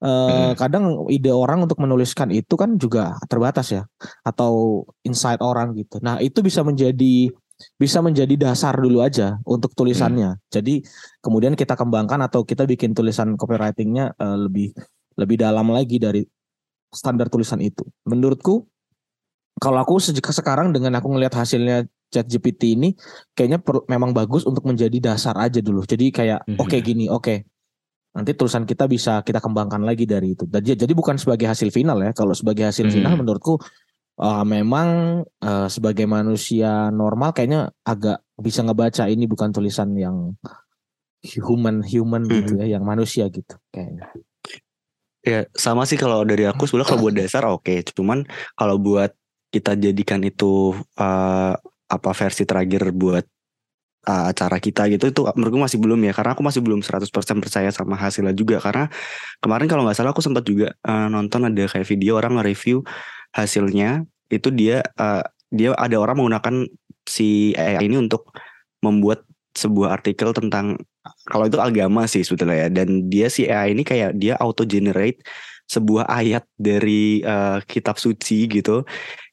Uh, 0.00 0.32
hmm. 0.32 0.52
kadang 0.56 0.84
ide 1.12 1.28
orang 1.28 1.68
untuk 1.68 1.76
menuliskan 1.76 2.32
itu 2.32 2.56
kan 2.56 2.80
juga 2.80 3.20
terbatas 3.28 3.68
ya 3.68 3.84
atau 4.24 4.88
insight 5.04 5.44
orang 5.44 5.76
gitu. 5.76 6.00
Nah, 6.00 6.16
itu 6.24 6.40
bisa 6.40 6.64
menjadi 6.64 7.28
bisa 7.76 8.00
menjadi 8.00 8.32
dasar 8.48 8.80
dulu 8.80 9.04
aja 9.04 9.36
untuk 9.44 9.76
tulisannya. 9.76 10.40
Hmm. 10.40 10.40
Jadi 10.48 10.80
kemudian 11.20 11.52
kita 11.52 11.76
kembangkan 11.76 12.16
atau 12.24 12.48
kita 12.48 12.64
bikin 12.64 12.96
tulisan 12.96 13.36
copywritingnya 13.36 14.16
uh, 14.16 14.40
lebih 14.40 14.72
lebih 15.20 15.36
dalam 15.36 15.68
lagi 15.68 16.00
dari 16.00 16.24
standar 16.88 17.28
tulisan 17.28 17.60
itu. 17.60 17.84
Menurutku 18.08 18.64
kalau 19.60 19.84
aku 19.84 20.00
sejak 20.00 20.24
sekarang 20.32 20.72
dengan 20.72 20.96
aku 20.96 21.12
ngelihat 21.12 21.36
hasilnya 21.36 21.84
chat 22.08 22.26
GPT 22.26 22.80
ini 22.80 22.96
kayaknya 23.36 23.60
per, 23.60 23.84
memang 23.86 24.16
bagus 24.16 24.48
untuk 24.48 24.64
menjadi 24.64 25.12
dasar 25.12 25.36
aja 25.36 25.60
dulu. 25.60 25.84
Jadi 25.84 26.08
kayak 26.08 26.48
hmm. 26.48 26.56
oke 26.56 26.72
okay, 26.72 26.80
gini, 26.80 27.06
oke. 27.06 27.22
Okay 27.22 27.38
nanti 28.10 28.34
tulisan 28.34 28.66
kita 28.66 28.90
bisa 28.90 29.22
kita 29.22 29.38
kembangkan 29.38 29.86
lagi 29.86 30.02
dari 30.02 30.34
itu. 30.34 30.42
Jadi 30.50 30.74
jadi 30.74 30.92
bukan 30.94 31.14
sebagai 31.14 31.46
hasil 31.46 31.70
final 31.70 32.02
ya. 32.02 32.10
Kalau 32.10 32.34
sebagai 32.34 32.66
hasil 32.66 32.90
hmm. 32.90 32.94
final 32.94 33.14
menurutku 33.14 33.62
uh, 34.18 34.42
memang 34.42 35.22
uh, 35.22 35.68
sebagai 35.70 36.10
manusia 36.10 36.90
normal 36.90 37.30
kayaknya 37.30 37.70
agak 37.86 38.26
bisa 38.34 38.66
ngebaca 38.66 39.06
ini 39.06 39.30
bukan 39.30 39.54
tulisan 39.54 39.94
yang 39.94 40.34
human 41.22 41.84
human 41.86 42.26
hmm. 42.26 42.32
gitu 42.42 42.52
ya, 42.58 42.78
yang 42.78 42.82
manusia 42.82 43.30
gitu 43.30 43.54
kayaknya. 43.70 44.10
Ya 45.20 45.44
sama 45.52 45.84
sih 45.84 46.00
kalau 46.00 46.24
dari 46.24 46.48
aku 46.48 46.64
sebenarnya 46.64 46.88
kalau 46.96 47.02
buat 47.04 47.16
dasar 47.16 47.42
oke, 47.44 47.64
okay. 47.66 47.84
cuman 47.84 48.24
kalau 48.56 48.80
buat 48.80 49.12
kita 49.52 49.76
jadikan 49.76 50.24
itu 50.24 50.72
uh, 50.96 51.52
apa 51.90 52.10
versi 52.14 52.46
terakhir 52.46 52.94
buat 52.94 53.26
uh, 54.08 54.24
acara 54.32 54.56
kita 54.62 54.88
gitu 54.88 55.12
itu 55.12 55.20
menurutku 55.36 55.60
masih 55.60 55.78
belum 55.82 56.00
ya. 56.08 56.12
Karena 56.16 56.32
aku 56.32 56.42
masih 56.46 56.64
belum 56.64 56.80
100% 56.80 57.12
percaya 57.44 57.68
sama 57.68 58.00
hasilnya 58.00 58.32
juga. 58.32 58.62
Karena 58.64 58.88
kemarin 59.44 59.68
kalau 59.68 59.84
nggak 59.84 59.96
salah 59.98 60.16
aku 60.16 60.24
sempat 60.24 60.46
juga 60.48 60.72
uh, 60.88 61.08
nonton 61.12 61.44
ada 61.44 61.68
kayak 61.68 61.84
video 61.84 62.16
orang 62.16 62.40
nge-review 62.40 62.80
hasilnya. 63.36 64.08
Itu 64.32 64.48
dia 64.54 64.80
uh, 64.96 65.26
dia 65.50 65.74
ada 65.76 65.96
orang 66.00 66.22
menggunakan 66.22 66.64
si 67.04 67.52
AI 67.58 67.90
ini 67.90 67.98
untuk 67.98 68.30
membuat 68.80 69.26
sebuah 69.52 70.00
artikel 70.00 70.30
tentang 70.30 70.78
kalau 71.28 71.48
itu 71.48 71.58
agama 71.60 72.04
sih 72.04 72.20
sebetulnya 72.20 72.66
ya 72.66 72.68
dan 72.68 73.08
dia 73.08 73.26
si 73.32 73.48
AI 73.48 73.72
ini 73.72 73.82
kayak 73.86 74.16
dia 74.20 74.36
auto 74.36 74.68
generate 74.68 75.24
sebuah 75.70 76.10
ayat 76.10 76.42
dari 76.58 77.22
uh, 77.22 77.62
kitab 77.62 77.94
suci 77.94 78.50
gitu 78.50 78.82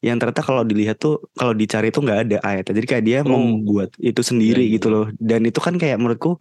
yang 0.00 0.22
ternyata 0.22 0.46
kalau 0.46 0.62
dilihat 0.62 1.02
tuh 1.02 1.18
kalau 1.34 1.50
dicari 1.50 1.90
tuh 1.90 2.06
nggak 2.06 2.20
ada 2.30 2.36
ayatnya 2.46 2.72
jadi 2.78 2.86
kayak 2.86 3.04
dia 3.04 3.18
oh. 3.26 3.28
membuat 3.28 3.90
itu 3.98 4.22
sendiri 4.22 4.62
ya, 4.70 4.78
gitu 4.78 4.86
loh 4.88 5.06
dan 5.18 5.42
itu 5.42 5.58
kan 5.58 5.74
kayak 5.74 5.98
menurutku 5.98 6.38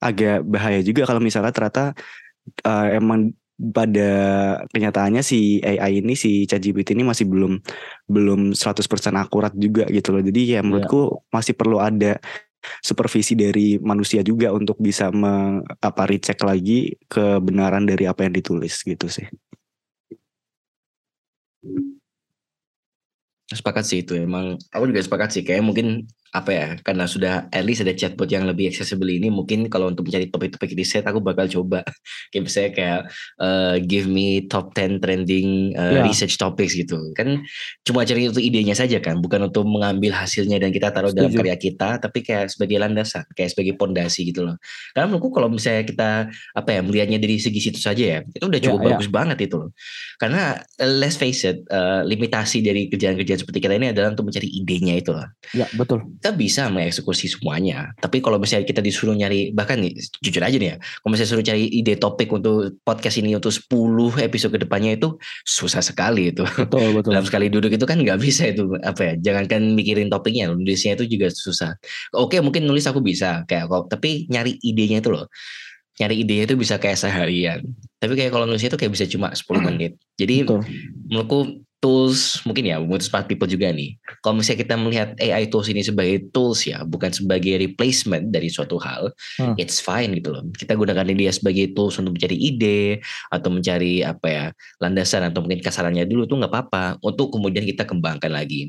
agak 0.00 0.40
bahaya 0.48 0.80
juga 0.80 1.04
kalau 1.04 1.20
misalnya 1.20 1.52
ternyata 1.52 1.92
uh, 2.64 2.88
emang 2.96 3.36
pada 3.56 4.10
kenyataannya 4.68 5.24
si 5.24 5.64
AI 5.64 6.04
ini 6.04 6.12
si 6.12 6.44
ChatGPT 6.44 6.92
ini 6.92 7.08
masih 7.08 7.24
belum 7.24 7.56
belum 8.04 8.52
100% 8.52 8.84
akurat 9.16 9.52
juga 9.56 9.88
gitu 9.88 10.12
loh. 10.12 10.20
Jadi 10.20 10.56
ya 10.56 10.60
menurutku 10.60 11.00
ya. 11.08 11.40
masih 11.40 11.56
perlu 11.56 11.80
ada 11.80 12.20
supervisi 12.82 13.38
dari 13.38 13.76
manusia 13.80 14.20
juga 14.20 14.52
untuk 14.52 14.78
bisa 14.80 15.10
me, 15.10 15.62
apa 15.80 16.02
recheck 16.08 16.40
lagi 16.42 16.94
kebenaran 17.06 17.86
dari 17.86 18.04
apa 18.06 18.26
yang 18.26 18.34
ditulis 18.34 18.82
gitu 18.82 19.06
sih. 19.06 19.26
Sepakat 23.46 23.84
sih 23.86 24.02
itu 24.02 24.18
emang 24.18 24.58
aku 24.74 24.90
juga 24.90 25.00
sepakat 25.02 25.28
sih 25.30 25.42
kayak 25.46 25.62
mungkin 25.62 26.10
apa 26.36 26.50
ya 26.52 26.68
karena 26.84 27.08
sudah 27.08 27.34
at 27.48 27.64
least 27.64 27.80
ada 27.80 27.96
chatbot 27.96 28.28
yang 28.28 28.44
lebih 28.44 28.68
accessible 28.68 29.08
ini 29.08 29.32
mungkin 29.32 29.72
kalau 29.72 29.88
untuk 29.88 30.04
mencari 30.04 30.28
topik-topik 30.28 30.76
riset 30.76 31.08
aku 31.08 31.24
bakal 31.24 31.48
coba 31.48 31.80
kayak 32.30 32.44
misalnya 32.44 32.70
kayak 32.76 33.00
uh, 33.40 33.74
give 33.80 34.04
me 34.04 34.44
top 34.44 34.76
10 34.76 35.00
trending 35.00 35.72
uh, 35.72 35.96
yeah. 35.96 36.04
research 36.04 36.36
topics 36.36 36.76
gitu 36.76 37.00
kan 37.16 37.40
cuma 37.88 38.04
cari 38.04 38.28
itu 38.28 38.40
idenya 38.44 38.76
saja 38.76 39.00
kan 39.00 39.24
bukan 39.24 39.48
untuk 39.48 39.64
mengambil 39.64 40.12
hasilnya 40.12 40.60
dan 40.60 40.68
kita 40.68 40.92
taruh 40.92 41.08
Setuju. 41.08 41.24
dalam 41.24 41.32
karya 41.40 41.56
kita 41.56 41.88
tapi 41.96 42.20
kayak 42.20 42.52
sebagai 42.52 42.76
landasan 42.76 43.24
kayak 43.32 43.56
sebagai 43.56 43.74
pondasi 43.80 44.28
gitu 44.28 44.44
loh 44.44 44.60
karena 44.92 45.06
menurutku 45.08 45.32
kalau 45.32 45.48
misalnya 45.48 45.88
kita 45.88 46.10
apa 46.52 46.68
ya 46.68 46.80
melihatnya 46.84 47.16
dari 47.16 47.40
segi 47.40 47.60
situ 47.64 47.80
saja 47.80 48.04
ya 48.04 48.18
itu 48.28 48.44
udah 48.44 48.60
cukup 48.60 48.80
yeah, 48.84 48.88
bagus 48.92 49.08
yeah. 49.08 49.16
banget 49.16 49.38
itu 49.48 49.56
loh 49.56 49.70
karena 50.20 50.60
uh, 50.60 50.92
let's 51.00 51.16
face 51.16 51.48
it 51.48 51.64
uh, 51.72 52.04
limitasi 52.04 52.60
dari 52.60 52.92
kerjaan-kerjaan 52.92 53.40
seperti 53.40 53.58
kita 53.64 53.74
ini 53.80 53.96
adalah 53.96 54.12
untuk 54.12 54.28
mencari 54.28 54.48
idenya 54.52 55.00
itu 55.00 55.16
loh 55.16 55.24
ya 55.56 55.64
betul 55.72 56.04
kita 56.26 56.34
bisa 56.34 56.66
mengeksekusi 56.74 57.30
semuanya. 57.30 57.94
Tapi 58.02 58.18
kalau 58.18 58.42
misalnya 58.42 58.66
kita 58.66 58.82
disuruh 58.82 59.14
nyari 59.14 59.54
bahkan 59.54 59.78
nih 59.78 59.94
jujur 60.18 60.42
aja 60.42 60.58
nih 60.58 60.74
ya, 60.74 60.76
kalau 60.82 61.14
misalnya 61.14 61.30
suruh 61.30 61.46
cari 61.46 61.70
ide 61.70 61.94
topik 61.94 62.34
untuk 62.34 62.74
podcast 62.82 63.22
ini 63.22 63.38
untuk 63.38 63.54
10 63.54 63.70
episode 64.26 64.50
ke 64.50 64.66
depannya 64.66 64.98
itu 64.98 65.14
susah 65.46 65.78
sekali 65.78 66.34
itu. 66.34 66.42
Betul, 66.42 66.90
betul. 66.98 67.14
Dalam 67.14 67.22
sekali 67.22 67.46
duduk 67.46 67.70
itu 67.70 67.86
kan 67.86 68.02
nggak 68.02 68.18
bisa 68.18 68.50
itu 68.50 68.74
apa 68.82 69.14
ya? 69.14 69.30
Jangankan 69.30 69.78
mikirin 69.78 70.10
topiknya, 70.10 70.50
nulisnya 70.50 70.98
itu 70.98 71.06
juga 71.06 71.30
susah. 71.30 71.78
Oke, 72.10 72.42
mungkin 72.42 72.66
nulis 72.66 72.90
aku 72.90 72.98
bisa 72.98 73.46
kayak 73.46 73.70
kok, 73.70 73.94
tapi 73.94 74.26
nyari 74.26 74.58
idenya 74.66 74.98
itu 74.98 75.14
loh 75.14 75.30
nyari 75.96 76.28
ide 76.28 76.44
itu 76.44 76.54
bisa 76.60 76.76
kayak 76.76 77.00
seharian. 77.00 77.64
Tapi 77.96 78.12
kayak 78.20 78.28
kalau 78.28 78.44
nulis 78.44 78.60
itu 78.60 78.76
kayak 78.76 78.92
bisa 78.92 79.08
cuma 79.08 79.32
10 79.32 79.46
menit. 79.70 79.96
Jadi 80.20 80.44
Betul. 80.44 80.60
menurutku 81.08 81.38
tools 81.86 82.42
mungkin 82.42 82.66
ya 82.66 82.82
untuk 82.82 82.98
smart 83.06 83.30
people 83.30 83.46
juga 83.46 83.70
nih. 83.70 83.94
Kalau 84.18 84.42
misalnya 84.42 84.66
kita 84.66 84.74
melihat 84.74 85.08
AI 85.22 85.46
tools 85.46 85.70
ini 85.70 85.86
sebagai 85.86 86.26
tools 86.34 86.66
ya, 86.66 86.82
bukan 86.82 87.14
sebagai 87.14 87.62
replacement 87.62 88.34
dari 88.34 88.50
suatu 88.50 88.74
hal, 88.82 89.14
hmm. 89.38 89.54
it's 89.54 89.78
fine 89.78 90.10
gitu 90.18 90.34
loh. 90.34 90.42
Kita 90.50 90.74
gunakan 90.74 91.06
dia 91.14 91.30
sebagai 91.30 91.70
tools 91.78 91.94
untuk 92.02 92.18
mencari 92.18 92.34
ide 92.34 92.98
atau 93.30 93.54
mencari 93.54 94.02
apa 94.02 94.26
ya 94.26 94.44
landasan 94.82 95.30
atau 95.30 95.46
mungkin 95.46 95.62
kasarannya 95.62 96.10
dulu 96.10 96.26
tuh 96.26 96.42
nggak 96.42 96.50
apa-apa 96.50 96.98
untuk 97.06 97.30
kemudian 97.30 97.62
kita 97.62 97.86
kembangkan 97.86 98.34
lagi. 98.34 98.66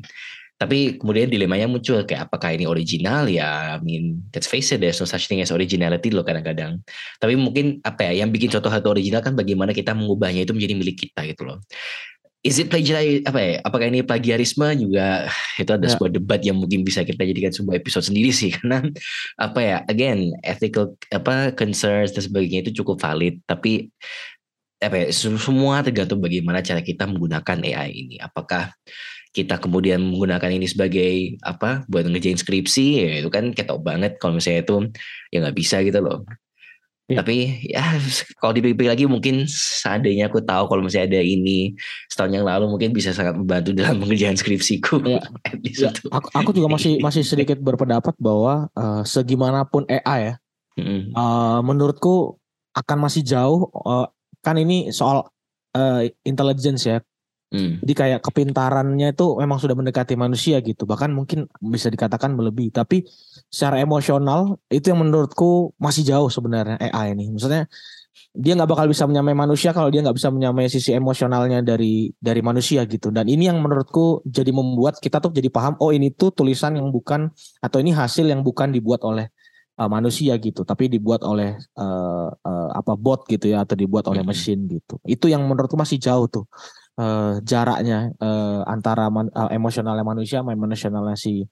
Tapi 0.58 0.98
kemudian 0.98 1.30
dilemanya 1.30 1.70
muncul 1.70 2.02
kayak 2.02 2.30
apakah 2.30 2.50
ini 2.50 2.66
original 2.66 3.30
ya? 3.30 3.78
I 3.78 3.82
mean, 3.82 4.26
let's 4.34 4.50
face 4.50 4.74
it, 4.74 4.82
there's 4.82 4.98
no 4.98 5.06
such 5.06 5.30
thing 5.30 5.38
as 5.38 5.54
originality 5.54 6.10
loh 6.10 6.26
kadang-kadang. 6.26 6.82
Tapi 7.22 7.38
mungkin 7.38 7.78
apa 7.86 8.10
ya 8.10 8.26
yang 8.26 8.34
bikin 8.34 8.50
suatu 8.50 8.66
hal 8.66 8.82
itu 8.82 8.90
original 8.90 9.22
kan 9.22 9.38
bagaimana 9.38 9.70
kita 9.70 9.94
mengubahnya 9.94 10.42
itu 10.42 10.50
menjadi 10.50 10.74
milik 10.74 10.96
kita 10.98 11.30
gitu 11.30 11.46
loh 11.46 11.62
is 12.46 12.56
it 12.62 12.70
plagiarism 12.70 13.26
apa 13.26 13.38
ya 13.38 13.52
apakah 13.66 13.86
ini 13.90 14.00
plagiarisme 14.06 14.66
juga? 14.78 15.26
Itu 15.62 15.74
ada 15.74 15.86
ya. 15.86 15.92
sebuah 15.94 16.10
debat 16.14 16.40
yang 16.42 16.58
mungkin 16.58 16.86
bisa 16.86 17.02
kita 17.02 17.22
jadikan 17.26 17.50
sebuah 17.50 17.82
episode 17.82 18.06
sendiri 18.06 18.30
sih 18.30 18.52
karena 18.56 18.86
apa 19.38 19.60
ya 19.60 19.76
again 19.90 20.32
ethical 20.46 20.94
apa 21.10 21.52
concerns 21.54 22.14
dan 22.14 22.22
sebagainya 22.24 22.68
itu 22.68 22.82
cukup 22.82 23.02
valid 23.02 23.42
tapi 23.44 23.90
apa 24.78 24.94
ya, 24.94 25.06
semua 25.10 25.82
tergantung 25.82 26.22
bagaimana 26.22 26.62
cara 26.62 26.78
kita 26.78 27.02
menggunakan 27.10 27.58
AI 27.66 27.90
ini. 27.98 28.16
Apakah 28.22 28.70
kita 29.34 29.58
kemudian 29.58 29.98
menggunakan 29.98 30.54
ini 30.54 30.70
sebagai 30.70 31.34
apa 31.42 31.82
buat 31.90 32.06
ngerjain 32.06 32.38
skripsi? 32.38 32.86
Ya 33.02 33.14
itu 33.26 33.30
kan 33.34 33.50
kita 33.50 33.74
banget 33.82 34.22
kalau 34.22 34.38
misalnya 34.38 34.62
itu 34.62 34.76
ya 35.34 35.42
nggak 35.42 35.56
bisa 35.58 35.82
gitu 35.82 35.98
loh 35.98 36.22
Ya. 37.08 37.24
Tapi 37.24 37.64
ya 37.72 37.96
kalau 38.36 38.52
dipikir 38.52 38.92
lagi 38.92 39.08
mungkin 39.08 39.48
seandainya 39.48 40.28
aku 40.28 40.44
tahu 40.44 40.68
kalau 40.68 40.84
misalnya 40.84 41.16
ada 41.16 41.20
ini 41.24 41.72
setahun 42.12 42.36
yang 42.36 42.44
lalu 42.44 42.68
mungkin 42.68 42.92
bisa 42.92 43.16
sangat 43.16 43.32
membantu 43.32 43.72
dalam 43.72 43.96
pengerjaan 44.04 44.36
skripsiku. 44.36 45.00
Ya. 45.08 45.24
ya. 45.64 45.90
Aku, 46.12 46.28
aku 46.36 46.50
juga 46.52 46.68
masih 46.68 47.00
masih 47.06 47.24
sedikit 47.24 47.56
berpendapat 47.64 48.12
bahwa 48.20 48.68
uh, 48.76 49.00
segimanapun 49.08 49.88
AI 49.88 50.20
ya, 50.20 50.34
hmm. 50.76 51.16
uh, 51.16 51.64
menurutku 51.64 52.36
akan 52.76 53.08
masih 53.08 53.24
jauh. 53.24 53.72
Uh, 53.72 54.04
kan 54.44 54.60
ini 54.60 54.92
soal 54.92 55.32
uh, 55.72 56.04
intelligence 56.28 56.84
ya. 56.84 57.00
Hmm. 57.48 57.80
Jadi 57.80 57.94
kayak 57.96 58.20
kepintarannya 58.20 59.16
itu 59.16 59.26
memang 59.40 59.56
sudah 59.56 59.72
mendekati 59.72 60.20
manusia 60.20 60.60
gitu. 60.60 60.84
Bahkan 60.84 61.08
mungkin 61.16 61.48
bisa 61.64 61.88
dikatakan 61.88 62.36
melebihi. 62.36 62.68
Tapi 62.68 63.08
secara 63.48 63.80
emosional 63.80 64.60
itu 64.68 64.92
yang 64.92 65.00
menurutku 65.00 65.72
masih 65.80 66.04
jauh 66.04 66.28
sebenarnya 66.28 66.76
AI 66.76 67.16
ini. 67.16 67.32
Maksudnya 67.32 67.64
dia 68.36 68.52
nggak 68.52 68.68
bakal 68.68 68.86
bisa 68.92 69.08
menyamai 69.08 69.32
manusia 69.32 69.72
kalau 69.72 69.88
dia 69.88 70.04
nggak 70.04 70.16
bisa 70.20 70.28
menyamai 70.28 70.68
sisi 70.68 70.92
emosionalnya 70.92 71.64
dari 71.64 72.12
dari 72.20 72.44
manusia 72.44 72.84
gitu. 72.84 73.08
Dan 73.08 73.24
ini 73.32 73.48
yang 73.48 73.64
menurutku 73.64 74.20
jadi 74.28 74.52
membuat 74.52 75.00
kita 75.00 75.16
tuh 75.16 75.32
jadi 75.32 75.48
paham. 75.48 75.80
Oh 75.80 75.88
ini 75.88 76.12
tuh 76.12 76.28
tulisan 76.36 76.76
yang 76.76 76.92
bukan 76.92 77.32
atau 77.64 77.80
ini 77.80 77.96
hasil 77.96 78.28
yang 78.28 78.44
bukan 78.44 78.76
dibuat 78.76 79.00
oleh 79.08 79.32
uh, 79.80 79.88
manusia 79.88 80.36
gitu, 80.36 80.68
tapi 80.68 80.92
dibuat 80.92 81.24
oleh 81.24 81.56
uh, 81.80 82.28
uh, 82.28 82.70
apa 82.76 82.92
bot 82.92 83.24
gitu 83.24 83.48
ya 83.48 83.64
atau 83.64 83.72
dibuat 83.72 84.04
oleh 84.12 84.20
mesin 84.20 84.68
gitu. 84.68 85.00
Itu 85.08 85.32
yang 85.32 85.48
menurutku 85.48 85.80
masih 85.80 85.96
jauh 85.96 86.28
tuh 86.28 86.44
uh, 86.98 87.38
jaraknya 87.46 88.12
uh, 88.18 88.66
antara 88.66 89.08
man, 89.08 89.30
uh, 89.32 89.48
emosionalnya 89.54 90.02
manusia 90.02 90.42
sama 90.42 90.52
emosionalnya 90.52 91.14
si 91.14 91.46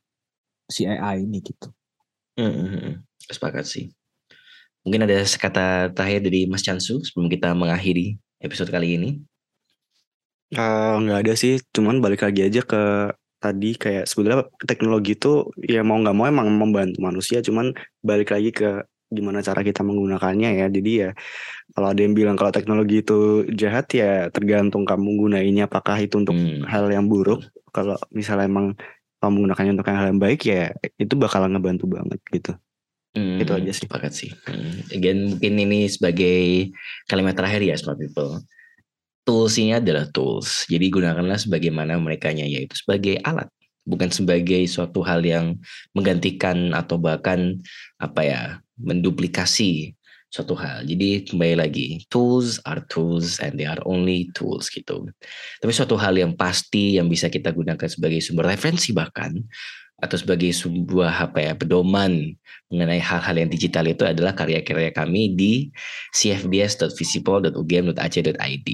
si 0.67 0.85
AI 0.85 1.23
ini 1.23 1.39
gitu. 1.41 1.71
Hmm, 2.37 3.01
sepakat 3.23 3.65
sih. 3.65 3.95
Mungkin 4.85 5.07
ada 5.07 5.23
kata 5.25 5.91
terakhir 5.95 6.21
dari 6.27 6.47
Mas 6.47 6.63
Chansu 6.63 7.01
sebelum 7.03 7.31
kita 7.31 7.55
mengakhiri 7.55 8.19
episode 8.43 8.71
kali 8.71 8.99
ini. 8.99 9.11
Uh, 10.55 11.03
nggak 11.03 11.27
ada 11.27 11.35
sih, 11.35 11.59
cuman 11.75 11.99
balik 11.99 12.23
lagi 12.23 12.47
aja 12.47 12.63
ke 12.63 13.11
tadi 13.43 13.75
kayak 13.75 14.07
sebenarnya 14.07 14.47
teknologi 14.63 15.19
itu 15.19 15.51
ya 15.67 15.83
mau 15.83 15.99
nggak 15.99 16.15
mau 16.15 16.31
emang 16.31 16.47
membantu 16.55 17.03
manusia, 17.03 17.43
cuman 17.43 17.75
balik 17.99 18.31
lagi 18.31 18.55
ke 18.55 18.87
gimana 19.11 19.39
cara 19.43 19.63
kita 19.63 19.87
menggunakannya 19.87 20.51
ya. 20.63 20.67
Jadi 20.71 20.91
ya 21.07 21.11
kalau 21.75 21.93
ada 21.93 22.01
yang 22.03 22.15
bilang 22.15 22.35
kalau 22.35 22.51
teknologi 22.51 23.03
itu 23.03 23.47
jahat 23.55 23.87
ya 23.95 24.29
tergantung 24.35 24.83
kamu 24.83 25.27
gunainnya 25.27 25.71
apakah 25.71 25.99
itu 26.01 26.23
untuk 26.23 26.35
hmm. 26.35 26.67
hal 26.67 26.91
yang 26.91 27.07
buruk. 27.07 27.47
Kalau 27.71 27.95
misalnya 28.11 28.49
emang 28.49 28.75
kamu 29.23 29.31
menggunakannya 29.33 29.73
untuk 29.79 29.89
hal 29.89 30.07
yang 30.11 30.21
baik 30.21 30.41
ya 30.47 30.73
itu 30.99 31.15
bakalan 31.17 31.55
ngebantu 31.55 31.87
banget 31.89 32.21
gitu. 32.31 32.53
Hmm, 33.17 33.41
itu 33.41 33.53
aja 33.57 33.73
sih. 33.73 33.89
Sepakat 33.89 34.13
sih. 34.13 34.31
Hmm. 34.45 34.77
Again 34.93 35.19
mungkin 35.37 35.53
ini 35.57 35.89
sebagai 35.89 36.71
kalimat 37.09 37.33
terakhir 37.33 37.65
ya 37.65 37.75
smart 37.79 37.97
people. 37.97 38.45
Tools 39.27 39.59
ini 39.59 39.75
adalah 39.75 40.07
tools. 40.13 40.69
Jadi 40.71 40.87
gunakanlah 40.87 41.41
sebagaimana 41.41 41.99
mereka 41.99 42.31
yaitu 42.31 42.79
sebagai 42.79 43.19
alat 43.25 43.51
bukan 43.87 44.11
sebagai 44.11 44.67
suatu 44.67 45.01
hal 45.07 45.23
yang 45.23 45.57
menggantikan 45.95 46.75
atau 46.75 46.99
bahkan 46.99 47.63
apa 48.03 48.21
ya 48.27 48.43
menduplikasi 48.81 49.97
suatu 50.27 50.59
hal. 50.59 50.85
Jadi 50.85 51.25
kembali 51.25 51.55
lagi, 51.57 52.03
tools 52.11 52.61
are 52.67 52.83
tools 52.91 53.39
and 53.41 53.57
they 53.57 53.65
are 53.65 53.81
only 53.87 54.29
tools 54.35 54.69
gitu. 54.69 55.09
Tapi 55.63 55.73
suatu 55.73 55.97
hal 55.97 56.19
yang 56.19 56.35
pasti 56.35 56.99
yang 56.99 57.07
bisa 57.09 57.31
kita 57.31 57.55
gunakan 57.55 57.89
sebagai 57.89 58.21
sumber 58.21 58.51
referensi 58.53 58.93
bahkan 58.93 59.33
atau 59.97 60.21
sebagai 60.21 60.53
sebuah 60.53 61.25
apa 61.25 61.41
ya 61.41 61.57
pedoman 61.57 62.37
mengenai 62.69 63.01
hal-hal 63.01 63.41
yang 63.41 63.49
digital 63.49 63.89
itu 63.89 64.05
adalah 64.05 64.37
karya-karya 64.37 64.93
kami 64.93 65.33
di 65.33 65.73
cfds.visipol.ugm.ac.id. 66.13 68.69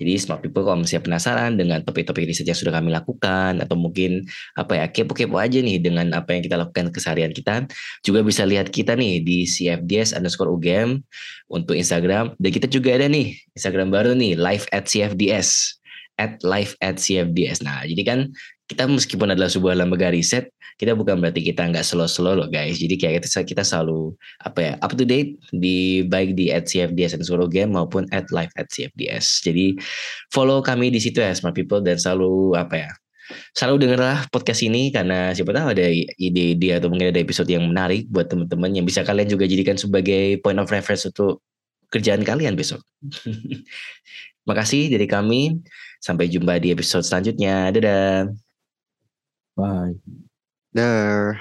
Jadi 0.00 0.12
smart 0.18 0.42
people 0.42 0.66
kalau 0.66 0.82
misalnya 0.82 1.04
penasaran 1.06 1.54
dengan 1.54 1.86
topik-topik 1.86 2.26
riset 2.26 2.50
yang 2.50 2.58
sudah 2.58 2.74
kami 2.74 2.90
lakukan 2.90 3.62
atau 3.62 3.78
mungkin 3.78 4.26
apa 4.58 4.82
ya 4.82 4.90
kepo-kepo 4.90 5.38
aja 5.38 5.62
nih 5.62 5.78
dengan 5.78 6.10
apa 6.10 6.34
yang 6.34 6.42
kita 6.42 6.58
lakukan 6.58 6.90
keseharian 6.90 7.30
kita, 7.30 7.70
juga 8.02 8.26
bisa 8.26 8.42
lihat 8.42 8.74
kita 8.74 8.98
nih 8.98 9.22
di 9.22 9.46
cfds 9.46 10.10
underscore 10.16 10.50
ugm 10.50 10.98
untuk 11.46 11.78
Instagram 11.78 12.34
dan 12.42 12.50
kita 12.50 12.66
juga 12.66 12.98
ada 12.98 13.06
nih 13.06 13.38
Instagram 13.54 13.94
baru 13.94 14.18
nih 14.18 14.34
live 14.34 14.66
at 14.74 14.90
cfds 14.90 15.78
at 16.18 16.42
live 16.42 16.74
at 16.82 16.98
cfds. 16.98 17.62
Nah 17.62 17.86
jadi 17.86 18.02
kan 18.02 18.34
kita 18.68 18.84
meskipun 18.84 19.32
adalah 19.32 19.48
sebuah 19.48 19.80
lembaga 19.80 20.12
riset, 20.12 20.52
kita 20.76 20.92
bukan 20.92 21.18
berarti 21.18 21.40
kita 21.40 21.64
nggak 21.72 21.82
slow-slow 21.82 22.36
loh 22.36 22.48
guys. 22.52 22.76
Jadi 22.76 23.00
kayak 23.00 23.24
kita, 23.24 23.40
kita 23.42 23.62
selalu 23.64 24.12
apa 24.44 24.58
ya 24.60 24.72
up 24.84 24.92
to 24.92 25.08
date 25.08 25.40
di 25.56 26.04
baik 26.04 26.36
di 26.36 26.52
at 26.52 26.68
CFDS 26.68 27.16
dan 27.18 27.24
Solo 27.24 27.48
Game 27.48 27.72
maupun 27.72 28.04
at 28.12 28.28
live 28.28 28.52
at 28.60 28.68
CFDS. 28.68 29.42
Jadi 29.42 29.74
follow 30.30 30.60
kami 30.60 30.92
di 30.92 31.00
situ 31.00 31.24
ya 31.24 31.32
smart 31.32 31.56
people 31.56 31.80
dan 31.80 31.96
selalu 31.96 32.54
apa 32.54 32.76
ya 32.76 32.90
selalu 33.52 33.84
dengarlah 33.84 34.24
podcast 34.32 34.64
ini 34.64 34.88
karena 34.88 35.36
siapa 35.36 35.52
tahu 35.52 35.76
ada 35.76 35.84
ide-ide 36.16 36.80
atau 36.80 36.88
mungkin 36.88 37.12
ada 37.12 37.20
episode 37.20 37.48
yang 37.48 37.68
menarik 37.68 38.08
buat 38.08 38.28
teman-teman 38.32 38.72
yang 38.72 38.86
bisa 38.88 39.04
kalian 39.04 39.28
juga 39.28 39.44
jadikan 39.44 39.76
sebagai 39.76 40.40
point 40.40 40.56
of 40.56 40.68
reference 40.72 41.04
untuk 41.04 41.44
kerjaan 41.92 42.24
kalian 42.24 42.56
besok. 42.56 42.80
Makasih 44.48 44.88
dari 44.88 45.04
kami. 45.04 45.60
Sampai 45.98 46.30
jumpa 46.30 46.62
di 46.62 46.72
episode 46.72 47.04
selanjutnya. 47.04 47.68
Dadah. 47.74 48.47
Bye. 49.58 49.94
There. 50.72 51.40